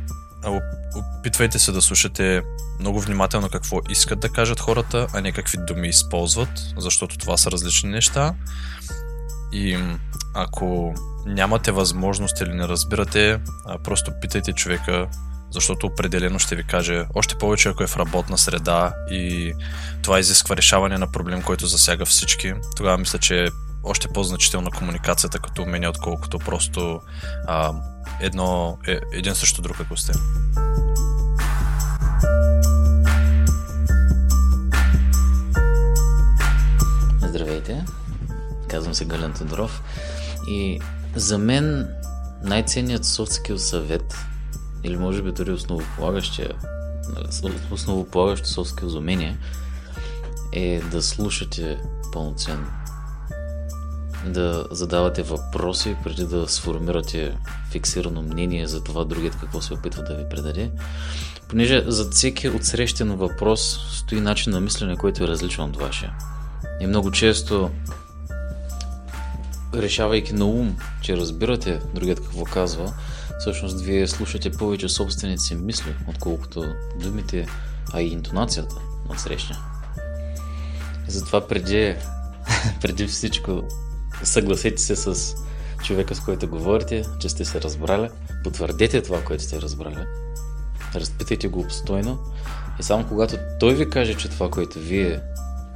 [1.20, 2.42] опитвайте се да слушате
[2.80, 7.52] много внимателно какво искат да кажат хората, а не какви думи използват, защото това са
[7.52, 8.34] различни неща.
[9.52, 9.78] И
[10.34, 10.94] ако
[11.26, 13.40] нямате възможност или не разбирате,
[13.84, 15.08] просто питайте човека,
[15.52, 19.54] защото определено ще ви каже още повече ако е в работна среда и
[20.04, 22.54] това изисква решаване на проблем, който засяга всички.
[22.76, 23.48] Тогава мисля, че е
[23.84, 27.02] още по-значителна комуникацията като умение, отколкото просто
[27.48, 27.74] а,
[28.22, 30.14] едно, е, един също друг, ако сте.
[37.22, 37.86] Здравейте!
[38.70, 39.84] Казвам се Гален Тодоров.
[40.48, 40.80] И
[41.16, 41.88] за мен
[42.44, 44.16] най-ценният soft съвет,
[44.84, 46.52] или може би дори основополагащия,
[47.72, 49.38] основополагащо soft skill умение,
[50.54, 51.80] е да слушате
[52.14, 52.68] пълноценно.
[54.26, 57.38] Да задавате въпроси преди да сформирате
[57.72, 60.72] фиксирано мнение за това другият какво се опитва да ви предаде.
[61.48, 66.14] Понеже за всеки отсрещен въпрос стои начин на мислене, който е различен от вашия.
[66.80, 67.72] И много често
[69.74, 72.94] решавайки на ум, че разбирате другият какво казва,
[73.40, 76.66] всъщност вие слушате повече собствените си мисли, отколкото
[77.04, 77.48] думите,
[77.94, 78.76] а и интонацията
[79.10, 79.58] на срещня.
[81.08, 81.96] Затова преди,
[82.82, 83.64] преди всичко
[84.24, 85.36] съгласете се с
[85.84, 88.10] човека, с който говорите, че сте се разбрали,
[88.44, 90.06] потвърдете това, което сте разбрали,
[90.96, 92.20] разпитайте го обстойно
[92.80, 95.20] и само когато той ви каже, че това, което вие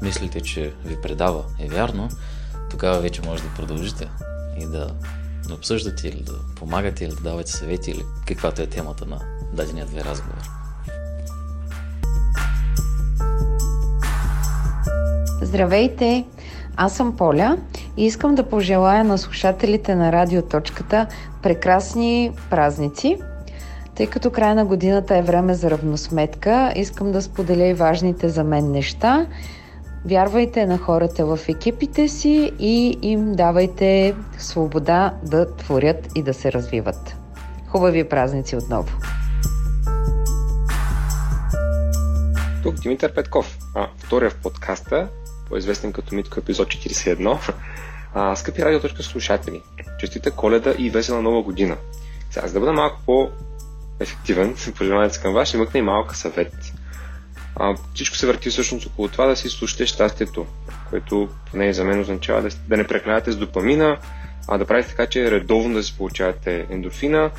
[0.02, 2.10] мислите, че ви предава е вярно,
[2.72, 4.10] тогава вече може да продължите
[4.58, 4.88] и да,
[5.48, 9.20] да обсъждате или да помагате или да давате съвети или каквато е темата на
[9.54, 10.42] дадения две разговор.
[15.42, 16.26] Здравейте!
[16.76, 17.58] Аз съм Поля
[17.98, 21.08] и искам да пожелая на слушателите на Радиоточката
[21.44, 23.18] прекрасни празници.
[23.96, 28.44] Тъй като края на годината е време за равносметка, искам да споделя и важните за
[28.44, 29.26] мен неща–
[30.06, 36.52] Вярвайте на хората в екипите си и им давайте свобода да творят и да се
[36.52, 37.16] развиват.
[37.68, 38.90] Хубави празници отново!
[42.64, 45.08] Тук Димитър Петков, а, втория в подкаста,
[45.50, 47.54] по-известен като Митко епизод 41.
[48.14, 49.62] А, скъпи радиоточка слушатели,
[50.00, 51.78] честита коледа и весела нова година!
[52.30, 56.71] Сега, за да бъда малко по-ефективен, пожелаването към вас, ще мъкна и малка съвет.
[57.56, 60.46] А, всичко се върти всъщност около това да си слушате щастието,
[60.90, 63.98] което поне за мен означава да, да не прекалявате с допамина,
[64.48, 67.32] а да правите така, че редовно да си получавате ендорфина,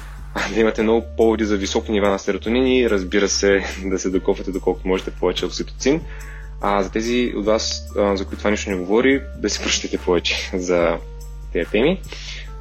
[0.54, 4.52] да имате много поводи за високи нива на серотонин и разбира се да се докопвате
[4.52, 6.00] доколкото можете повече окситоцин.
[6.60, 10.50] А за тези от вас, за които това нищо не говори, да си прощите повече
[10.54, 10.98] за
[11.52, 12.00] тези теми.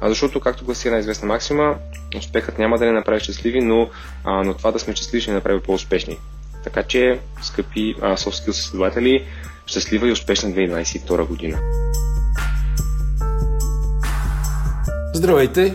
[0.00, 1.76] А защото, както гласи една известна максима,
[2.16, 3.90] успехът няма да ни направи щастливи, но,
[4.24, 6.18] а, но това да сме щастливи ще ни направи по-успешни.
[6.64, 9.24] Така че, скъпи а, soft skills следователи,
[9.66, 11.58] щастлива и успешна 2022 година!
[15.14, 15.74] Здравейте!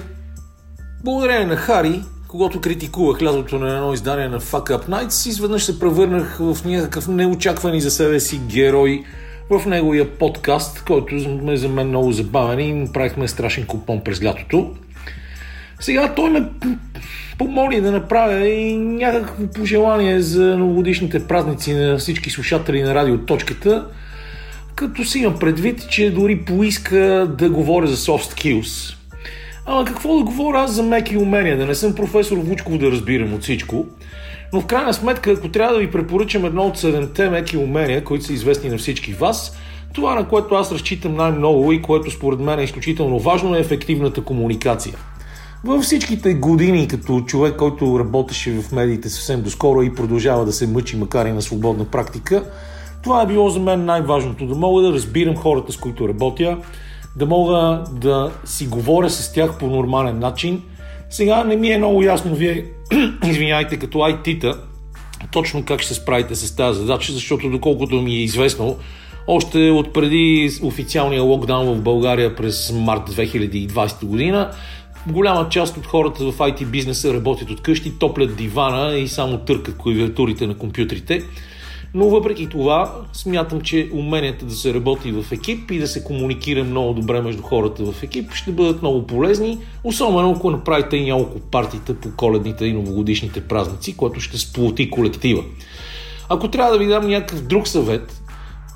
[1.04, 5.80] Благодарение на Хари, когато критикувах лятото на едно издание на Fuck Up Nights, изведнъж се
[5.80, 9.04] превърнах в някакъв неочакван и за себе си герой
[9.50, 11.16] в неговия подкаст, който
[11.48, 14.76] е за мен много забавен и направихме страшен купон през лятото.
[15.80, 16.50] Сега той ме
[17.38, 23.86] помоли да направя и някакво пожелание за новогодишните празници на всички слушатели на радиоточката,
[24.76, 28.96] като си имам предвид, че дори поиска да говоря за soft skills.
[29.66, 31.58] Ама какво да говоря аз за меки умения?
[31.58, 33.86] Да не съм професор Вучков да разбирам от всичко.
[34.54, 38.26] Но в крайна сметка, ако трябва да ви препоръчам едно от седемте меки умения, които
[38.26, 39.58] са известни на всички вас,
[39.94, 44.24] това на което аз разчитам най-много и което според мен е изключително важно е ефективната
[44.24, 44.94] комуникация.
[45.68, 50.68] Във всичките години, като човек, който работеше в медиите съвсем доскоро и продължава да се
[50.68, 52.44] мъчи, макар и на свободна практика,
[53.04, 54.48] това е било за мен най-важното.
[54.48, 56.58] Да мога да разбирам хората, с които работя,
[57.16, 60.64] да мога да си говоря с тях по нормален начин.
[61.10, 62.66] Сега не ми е много ясно, вие,
[63.28, 64.54] извиняйте, като IT-та,
[65.32, 68.78] точно как ще се справите с тази задача, защото доколкото ми е известно,
[69.28, 74.52] още от преди официалния локдаун в България през март 2020 година,
[75.12, 79.78] голяма част от хората в IT бизнеса работят от къщи, топлят дивана и само търкат
[79.78, 81.24] клавиатурите на компютрите.
[81.94, 86.64] Но въпреки това, смятам, че уменията да се работи в екип и да се комуникира
[86.64, 91.40] много добре между хората в екип ще бъдат много полезни, особено ако направите и няколко
[91.40, 95.44] партита по коледните и новогодишните празници, което ще сплоти колектива.
[96.30, 98.22] Ако трябва да ви дам някакъв друг съвет,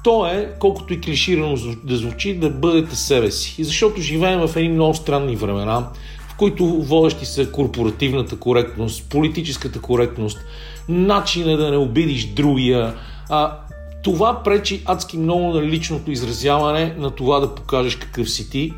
[0.04, 3.64] то е, колкото и клиширано да звучи, да бъдете себе си.
[3.64, 5.88] Защото живеем в едни много странни времена,
[6.42, 10.40] които водещи са корпоративната коректност, политическата коректност,
[10.90, 12.94] начина да не обидиш другия.
[13.30, 13.58] А,
[14.04, 18.74] това пречи адски много на личното изразяване, на това да покажеш какъв си ти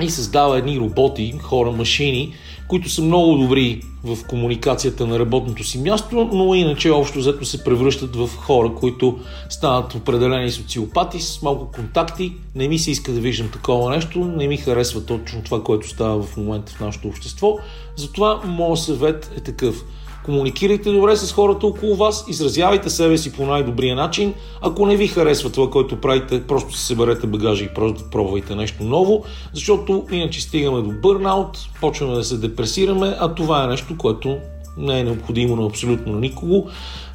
[0.00, 2.34] и създава едни роботи, хора, машини,
[2.68, 7.64] които са много добри в комуникацията на работното си място, но иначе общо взето се
[7.64, 12.32] превръщат в хора, които станат определени социопати с малко контакти.
[12.54, 16.22] Не ми се иска да виждам такова нещо, не ми харесва точно това, което става
[16.22, 17.58] в момента в нашето общество.
[17.96, 19.84] Затова моят съвет е такъв–
[20.26, 24.34] комуникирайте добре с хората около вас, изразявайте себе си по най-добрия начин.
[24.60, 28.84] Ако не ви харесва това, което правите, просто се съберете багажа и просто пробвайте нещо
[28.84, 29.24] ново,
[29.54, 34.36] защото иначе стигаме до бърнаут, почваме да се депресираме, а това е нещо, което
[34.78, 36.68] не е необходимо на абсолютно никого.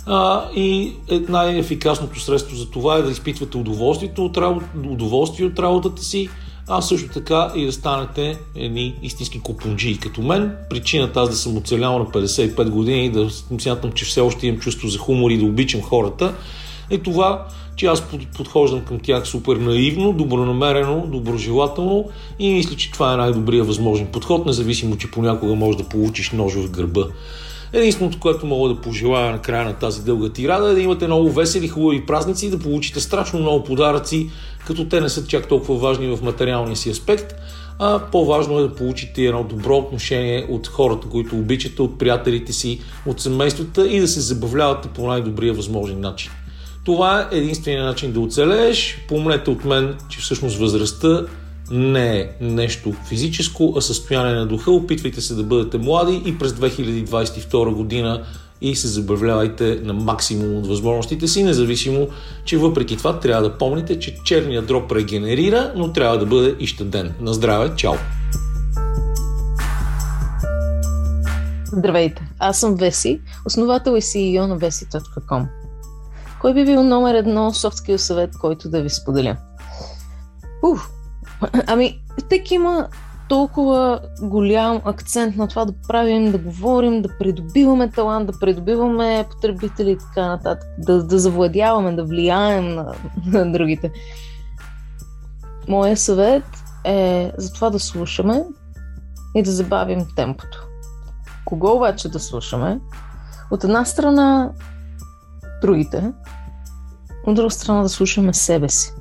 [0.05, 4.63] А, и е най-ефикасното средство за това е да изпитвате удоволствието от, работ...
[4.85, 6.29] удоволствие от работата си,
[6.67, 10.55] а също така и да станете едни истински купунджи като мен.
[10.69, 14.59] Причината аз да съм оцелял на 55 години и да смятам, че все още имам
[14.59, 16.33] чувство за хумор и да обичам хората,
[16.89, 18.03] е това, че аз
[18.37, 22.09] подхождам към тях супер наивно, добронамерено, доброжелателно
[22.39, 26.53] и мисля, че това е най-добрият възможен подход, независимо, че понякога можеш да получиш нож
[26.53, 27.07] в гърба.
[27.73, 31.31] Единственото, което мога да пожелая на края на тази дълга тирада е да имате много
[31.31, 34.29] весели, хубави празници и да получите страшно много подаръци,
[34.67, 37.33] като те не са чак толкова важни в материалния си аспект,
[37.79, 42.79] а по-важно е да получите едно добро отношение от хората, които обичате, от приятелите си,
[43.05, 46.31] от семействата и да се забавлявате по най-добрия възможен начин.
[46.85, 48.97] Това е единствения начин да оцелееш.
[49.07, 51.25] Помнете от мен, че всъщност възрастта
[51.71, 54.71] не е нещо физическо, а състояние на духа.
[54.71, 58.23] Опитвайте се да бъдете млади и през 2022 година
[58.61, 62.07] и се забавлявайте на максимум от възможностите си, независимо,
[62.45, 66.67] че въпреки това трябва да помните, че черният дроп регенерира, но трябва да бъде и
[66.67, 67.13] щаден.
[67.21, 67.93] На здраве, чао!
[71.73, 75.47] Здравейте, аз съм Веси, основател и CEO на Vesi.com.
[76.41, 79.37] Кой би бил номер едно софтскил съвет, който да ви споделя?
[80.63, 80.87] Ух,
[81.67, 82.87] ами, тък има
[83.31, 89.91] толкова голям акцент на това да правим, да говорим, да придобиваме талант, да придобиваме потребители
[89.91, 92.93] и така нататък, да, да завладяваме, да влияем на,
[93.25, 93.91] на другите.
[95.67, 96.43] Моя съвет
[96.85, 98.43] е за това да слушаме
[99.35, 100.67] и да забавим темпото.
[101.45, 102.79] кого обаче да слушаме?
[103.51, 104.51] От една страна
[105.61, 106.13] другите,
[107.27, 108.93] от друга страна да слушаме себе си.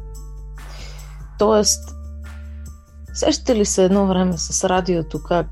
[1.38, 1.99] Тоест,
[3.14, 5.46] сещате ли се едно време с радиото как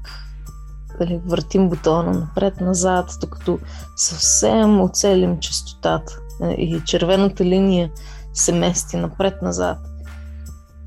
[0.98, 3.58] дали, въртим бутона напред-назад, докато
[3.96, 7.90] съвсем оцелим частотата е, и червената линия
[8.32, 9.78] се мести напред-назад.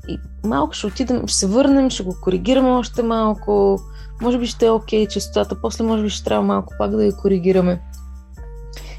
[0.08, 3.78] И малко ще отидем, ще се върнем, ще го коригираме още малко,
[4.22, 7.04] може би ще е окей okay, частотата, после може би ще трябва малко пак да
[7.04, 7.82] я коригираме.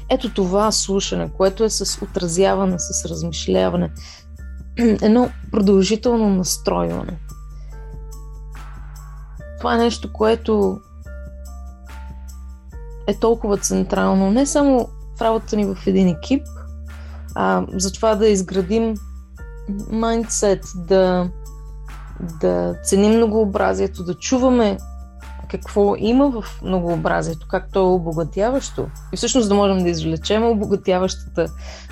[0.08, 3.90] Ето това слушане, което е с отразяване, с размишляване,
[4.78, 7.18] едно продължително настройване.
[9.64, 10.80] Това нещо, което
[13.06, 16.42] е толкова централно, не само в работата ни в един екип,
[17.34, 18.94] а за това да изградим
[19.90, 21.30] майндсет, да,
[22.40, 24.78] да ценим многообразието, да чуваме
[25.50, 28.86] какво има в многообразието, как то е обогатяващо.
[29.12, 31.46] И всъщност да можем да извлечем обогатяващата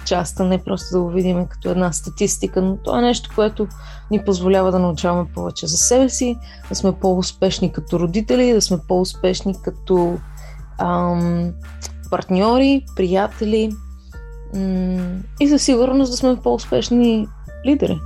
[0.04, 3.66] част, а не просто да го видим като една статистика, но това е нещо, което
[4.10, 6.36] ни позволява да научаваме повече за себе си,
[6.68, 10.18] да сме по-успешни като родители, да сме по-успешни като
[10.78, 11.52] ам,
[12.10, 13.72] партньори, приятели
[14.54, 17.28] м- и със сигурност да сме по-успешни
[17.66, 18.00] лидери.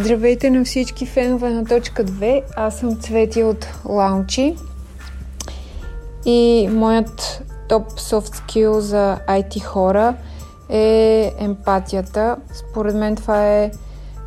[0.00, 2.42] Здравейте на всички фенове на точка 2.
[2.56, 4.56] Аз съм Цвети от Лаунчи.
[6.26, 10.14] И моят топ soft skill за IT хора
[10.68, 12.36] е емпатията.
[12.52, 13.70] Според мен това е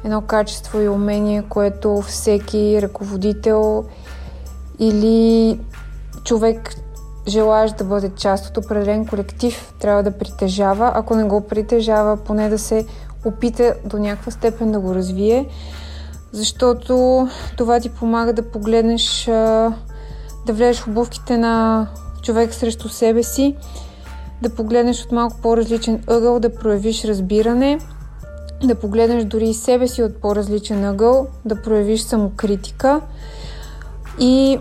[0.04, 3.86] едно качество и умение, което всеки ръководител
[4.80, 5.60] или
[6.24, 6.76] човек
[7.28, 10.92] желаеш да бъде част от определен колектив, трябва да притежава.
[10.96, 12.86] Ако не го притежава, поне да се
[13.26, 15.48] опита до някаква степен да го развие,
[16.32, 17.28] защото
[17.58, 19.26] това ти помага да погледнеш,
[20.46, 21.88] да влезеш в обувките на
[22.22, 23.56] човек срещу себе си,
[24.42, 27.80] да погледнеш от малко по-различен ъгъл, да проявиш разбиране,
[28.64, 33.02] да погледнеш дори и себе си от по-различен ъгъл, да проявиш самокритика
[34.20, 34.60] и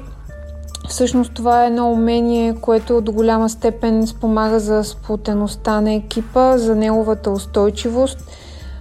[0.89, 6.77] Всъщност това е едно умение, което до голяма степен спомага за сплутеността на екипа, за
[6.77, 8.19] неговата устойчивост,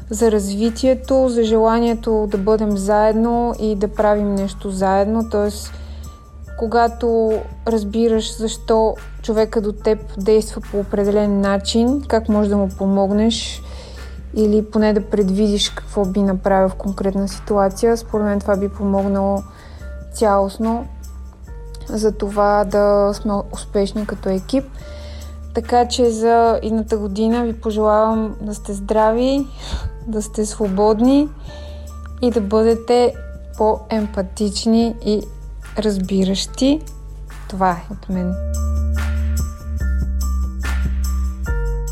[0.09, 5.29] за развитието, за желанието да бъдем заедно и да правим нещо заедно.
[5.31, 5.71] Тоест,
[6.59, 7.33] когато
[7.67, 13.61] разбираш защо човека до теб действа по определен начин, как можеш да му помогнеш
[14.33, 19.43] или поне да предвидиш какво би направил в конкретна ситуация, според мен това би помогнало
[20.13, 20.87] цялостно
[21.89, 24.65] за това да сме успешни като екип.
[25.53, 29.47] Така че за едната година ви пожелавам да сте здрави,
[30.07, 31.29] да сте свободни
[32.21, 33.13] и да бъдете
[33.57, 35.23] по-емпатични и
[35.78, 36.80] разбиращи.
[37.48, 38.34] Това е от мен.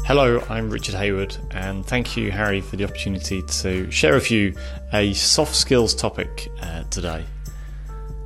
[0.04, 4.52] Hello, I'm Richard Hayward, and thank you, Harry, for the opportunity to share with you
[4.92, 7.24] a soft skills topic uh, today.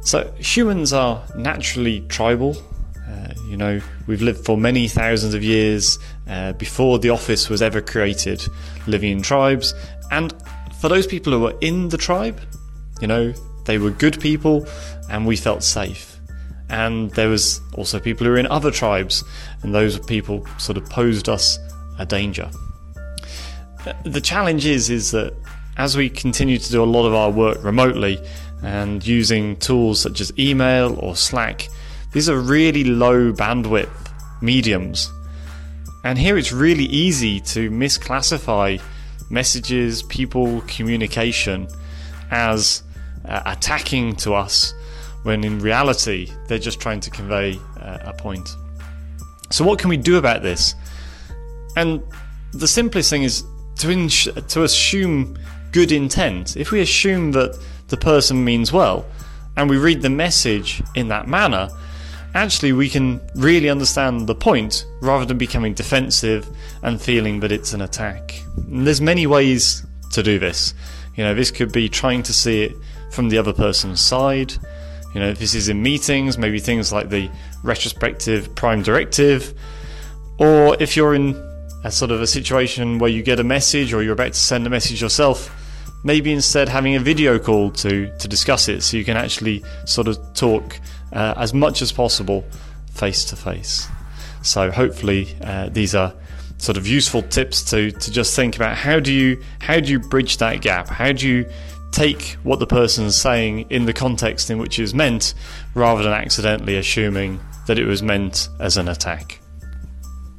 [0.01, 2.57] So, humans are naturally tribal.
[3.09, 5.99] Uh, you know, we've lived for many thousands of years
[6.29, 8.43] uh, before the office was ever created,
[8.87, 9.75] living in tribes.
[10.11, 10.35] And
[10.81, 12.41] for those people who were in the tribe,
[13.01, 13.35] you know,
[13.66, 14.66] they were good people
[15.10, 16.18] and we felt safe.
[16.70, 19.26] And there was also people who were in other tribes,
[19.62, 21.60] and those people sort of posed us
[22.00, 22.50] a danger.
[24.06, 25.34] The challenge is, is that
[25.78, 28.20] as we continue to do a lot of our work remotely,
[28.62, 31.68] and using tools such as email or Slack.
[32.14, 33.90] These are really low bandwidth
[34.42, 35.12] mediums.
[36.04, 38.82] And here it's really easy to misclassify
[39.30, 41.68] messages, people, communication
[42.32, 42.84] as
[43.26, 44.74] uh, attacking to us
[45.24, 48.56] when in reality they're just trying to convey uh, a point.
[49.50, 50.76] So, what can we do about this?
[51.76, 52.02] And
[52.54, 53.44] the simplest thing is
[53.78, 55.38] to, ins- to assume
[55.72, 56.58] good intent.
[56.58, 57.58] If we assume that
[57.88, 59.06] the person means well,
[59.58, 61.70] and we read the message in that manner,
[62.34, 66.48] actually we can really understand the point rather than becoming defensive
[66.84, 68.42] and feeling that it's an attack.
[68.56, 70.74] And there's many ways to do this.
[71.16, 72.76] You know, this could be trying to see it
[73.12, 74.54] from the other person's side.
[75.14, 77.30] You know, if this is in meetings, maybe things like the
[77.64, 79.54] retrospective prime directive,
[80.40, 81.36] or if you're in
[81.84, 84.66] a sort of a situation where you get a message or you're about to send
[84.68, 85.58] a message yourself
[86.04, 90.08] maybe instead having a video call to to discuss it so you can actually sort
[90.08, 90.80] of talk
[91.14, 92.44] uh, as much as possible
[92.92, 93.88] face to face
[94.42, 96.14] so hopefully uh, these are
[96.58, 100.00] sort of useful tips to to just think about how do you how do you
[100.00, 101.46] bridge that gap how do you
[101.93, 105.35] take what the person's saying in the context in which it's meant
[105.75, 109.41] rather than accidentally assuming that it was meant as an attack.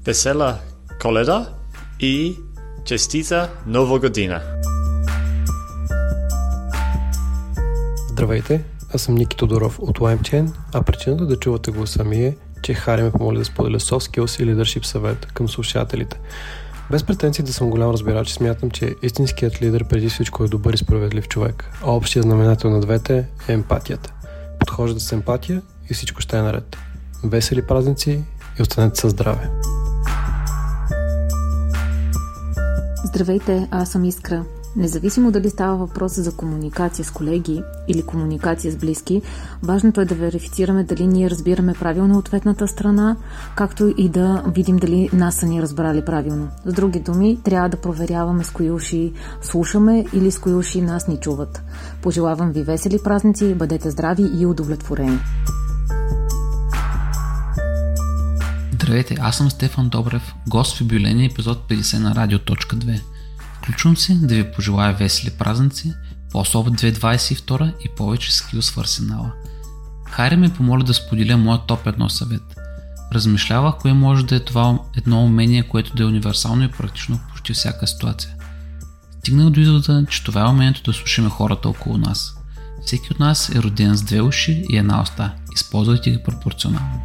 [0.03, 0.57] Vesela
[0.99, 1.47] Koleda
[1.99, 2.35] и
[2.85, 4.41] Честита Нова година!
[8.11, 8.63] Здравейте,
[8.93, 13.03] аз съм Ники Тодоров от LimeChain, а причината да чувате гласа ми е, че Хари
[13.03, 16.19] ме помоли да споделя soft skills и leadership съвет към слушателите.
[16.92, 20.76] Без претенции да съм голям разбирач, смятам, че истинският лидер преди всичко е добър и
[20.76, 24.12] справедлив човек, а общия знаменател на двете е емпатията.
[24.58, 26.76] Подхождате с емпатия и всичко ще е наред.
[27.24, 28.22] Весели празници
[28.58, 29.50] и останете със здраве!
[33.04, 34.44] Здравейте, аз съм Искра.
[34.76, 39.22] Независимо дали става въпрос за комуникация с колеги или комуникация с близки,
[39.62, 43.16] важното е да верифицираме дали ние разбираме правилно ответната страна,
[43.56, 46.48] както и да видим дали нас са ни разбрали правилно.
[46.64, 49.12] С други думи, трябва да проверяваме с кои уши
[49.42, 51.62] слушаме или с кои уши нас ни чуват.
[52.02, 55.18] Пожелавам ви весели празници, бъдете здрави и удовлетворени.
[58.72, 63.11] Здравейте, аз съм Стефан Добрев, гост в юбилейния епизод 50 на Радио.2.
[63.62, 65.92] Включвам се да ви пожелая весели празници,
[66.30, 69.32] по-особо 2022 и повече скилс в арсенала.
[70.10, 72.42] Хари ме помоли да споделя моят топ едно съвет.
[73.12, 77.28] Размишлявах кое може да е това едно умение, което да е универсално и практично в
[77.28, 78.34] почти всяка ситуация.
[79.18, 82.36] Стигнах до извода, че това е умението да слушаме хората около нас.
[82.86, 85.34] Всеки от нас е роден с две уши и една уста.
[85.54, 87.02] Използвайте ги пропорционално.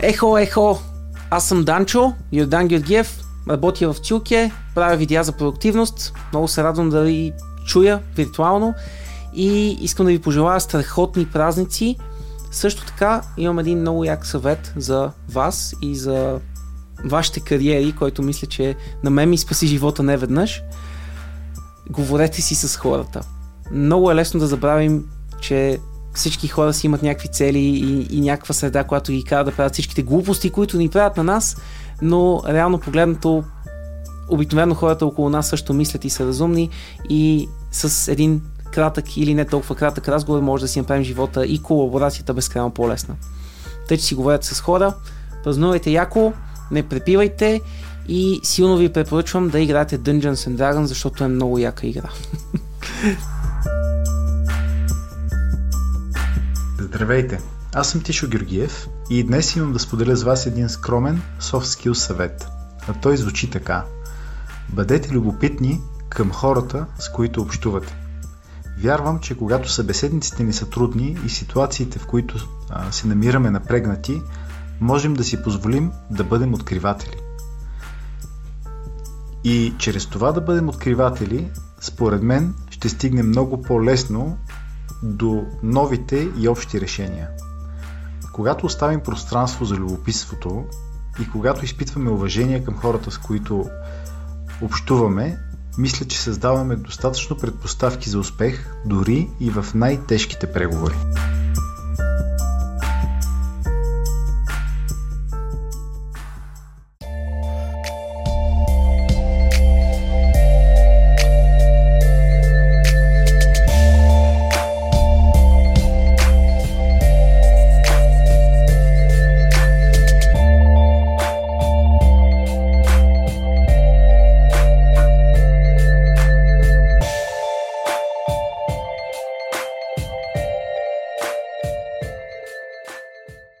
[0.00, 0.93] Ехо, ехо!
[1.34, 6.12] Аз съм Данчо, Йордан Георгиев, работя в Тюлке, правя видеа за продуктивност.
[6.32, 7.32] Много се радвам да ви
[7.66, 8.74] чуя виртуално
[9.34, 11.96] и искам да ви пожелая страхотни празници.
[12.50, 16.40] Също така имам един много як съвет за вас и за
[17.04, 20.62] вашите кариери, който мисля, че на мен ми спаси живота не веднъж.
[21.90, 23.20] Говорете си с хората.
[23.72, 25.04] Много е лесно да забравим,
[25.40, 25.78] че
[26.14, 29.72] всички хора си имат някакви цели и, и някаква среда, която ги кара да правят
[29.72, 31.56] всичките глупости, които ни правят на нас,
[32.02, 33.44] но реално погледнато
[34.28, 36.70] обикновено хората около нас също мислят и са разумни
[37.08, 38.42] и с един
[38.72, 43.14] кратък или не толкова кратък разговор може да си направим живота и колаборацията безкрайно по-лесна.
[43.88, 44.94] Тъй, че си говорят с хора,
[45.44, 46.32] празнувайте яко,
[46.70, 47.60] не препивайте
[48.08, 52.08] и силно ви препоръчвам да играете Dungeons and Dragons, защото е много яка игра.
[56.94, 57.40] Здравейте!
[57.74, 61.92] Аз съм Тишо Георгиев и днес имам да споделя с вас един скромен soft skills
[61.92, 62.48] съвет.
[62.88, 63.84] А той звучи така.
[64.68, 67.96] Бъдете любопитни към хората, с които общувате.
[68.82, 74.22] Вярвам, че когато събеседниците ни са трудни и ситуациите, в които а, се намираме напрегнати,
[74.80, 77.16] можем да си позволим да бъдем откриватели.
[79.44, 84.38] И чрез това да бъдем откриватели, според мен, ще стигнем много по-лесно
[85.02, 87.28] до новите и общи решения.
[88.32, 90.64] Когато оставим пространство за любопитството
[91.22, 93.66] и когато изпитваме уважение към хората, с които
[94.62, 95.38] общуваме,
[95.78, 100.96] мисля, че създаваме достатъчно предпоставки за успех, дори и в най-тежките преговори.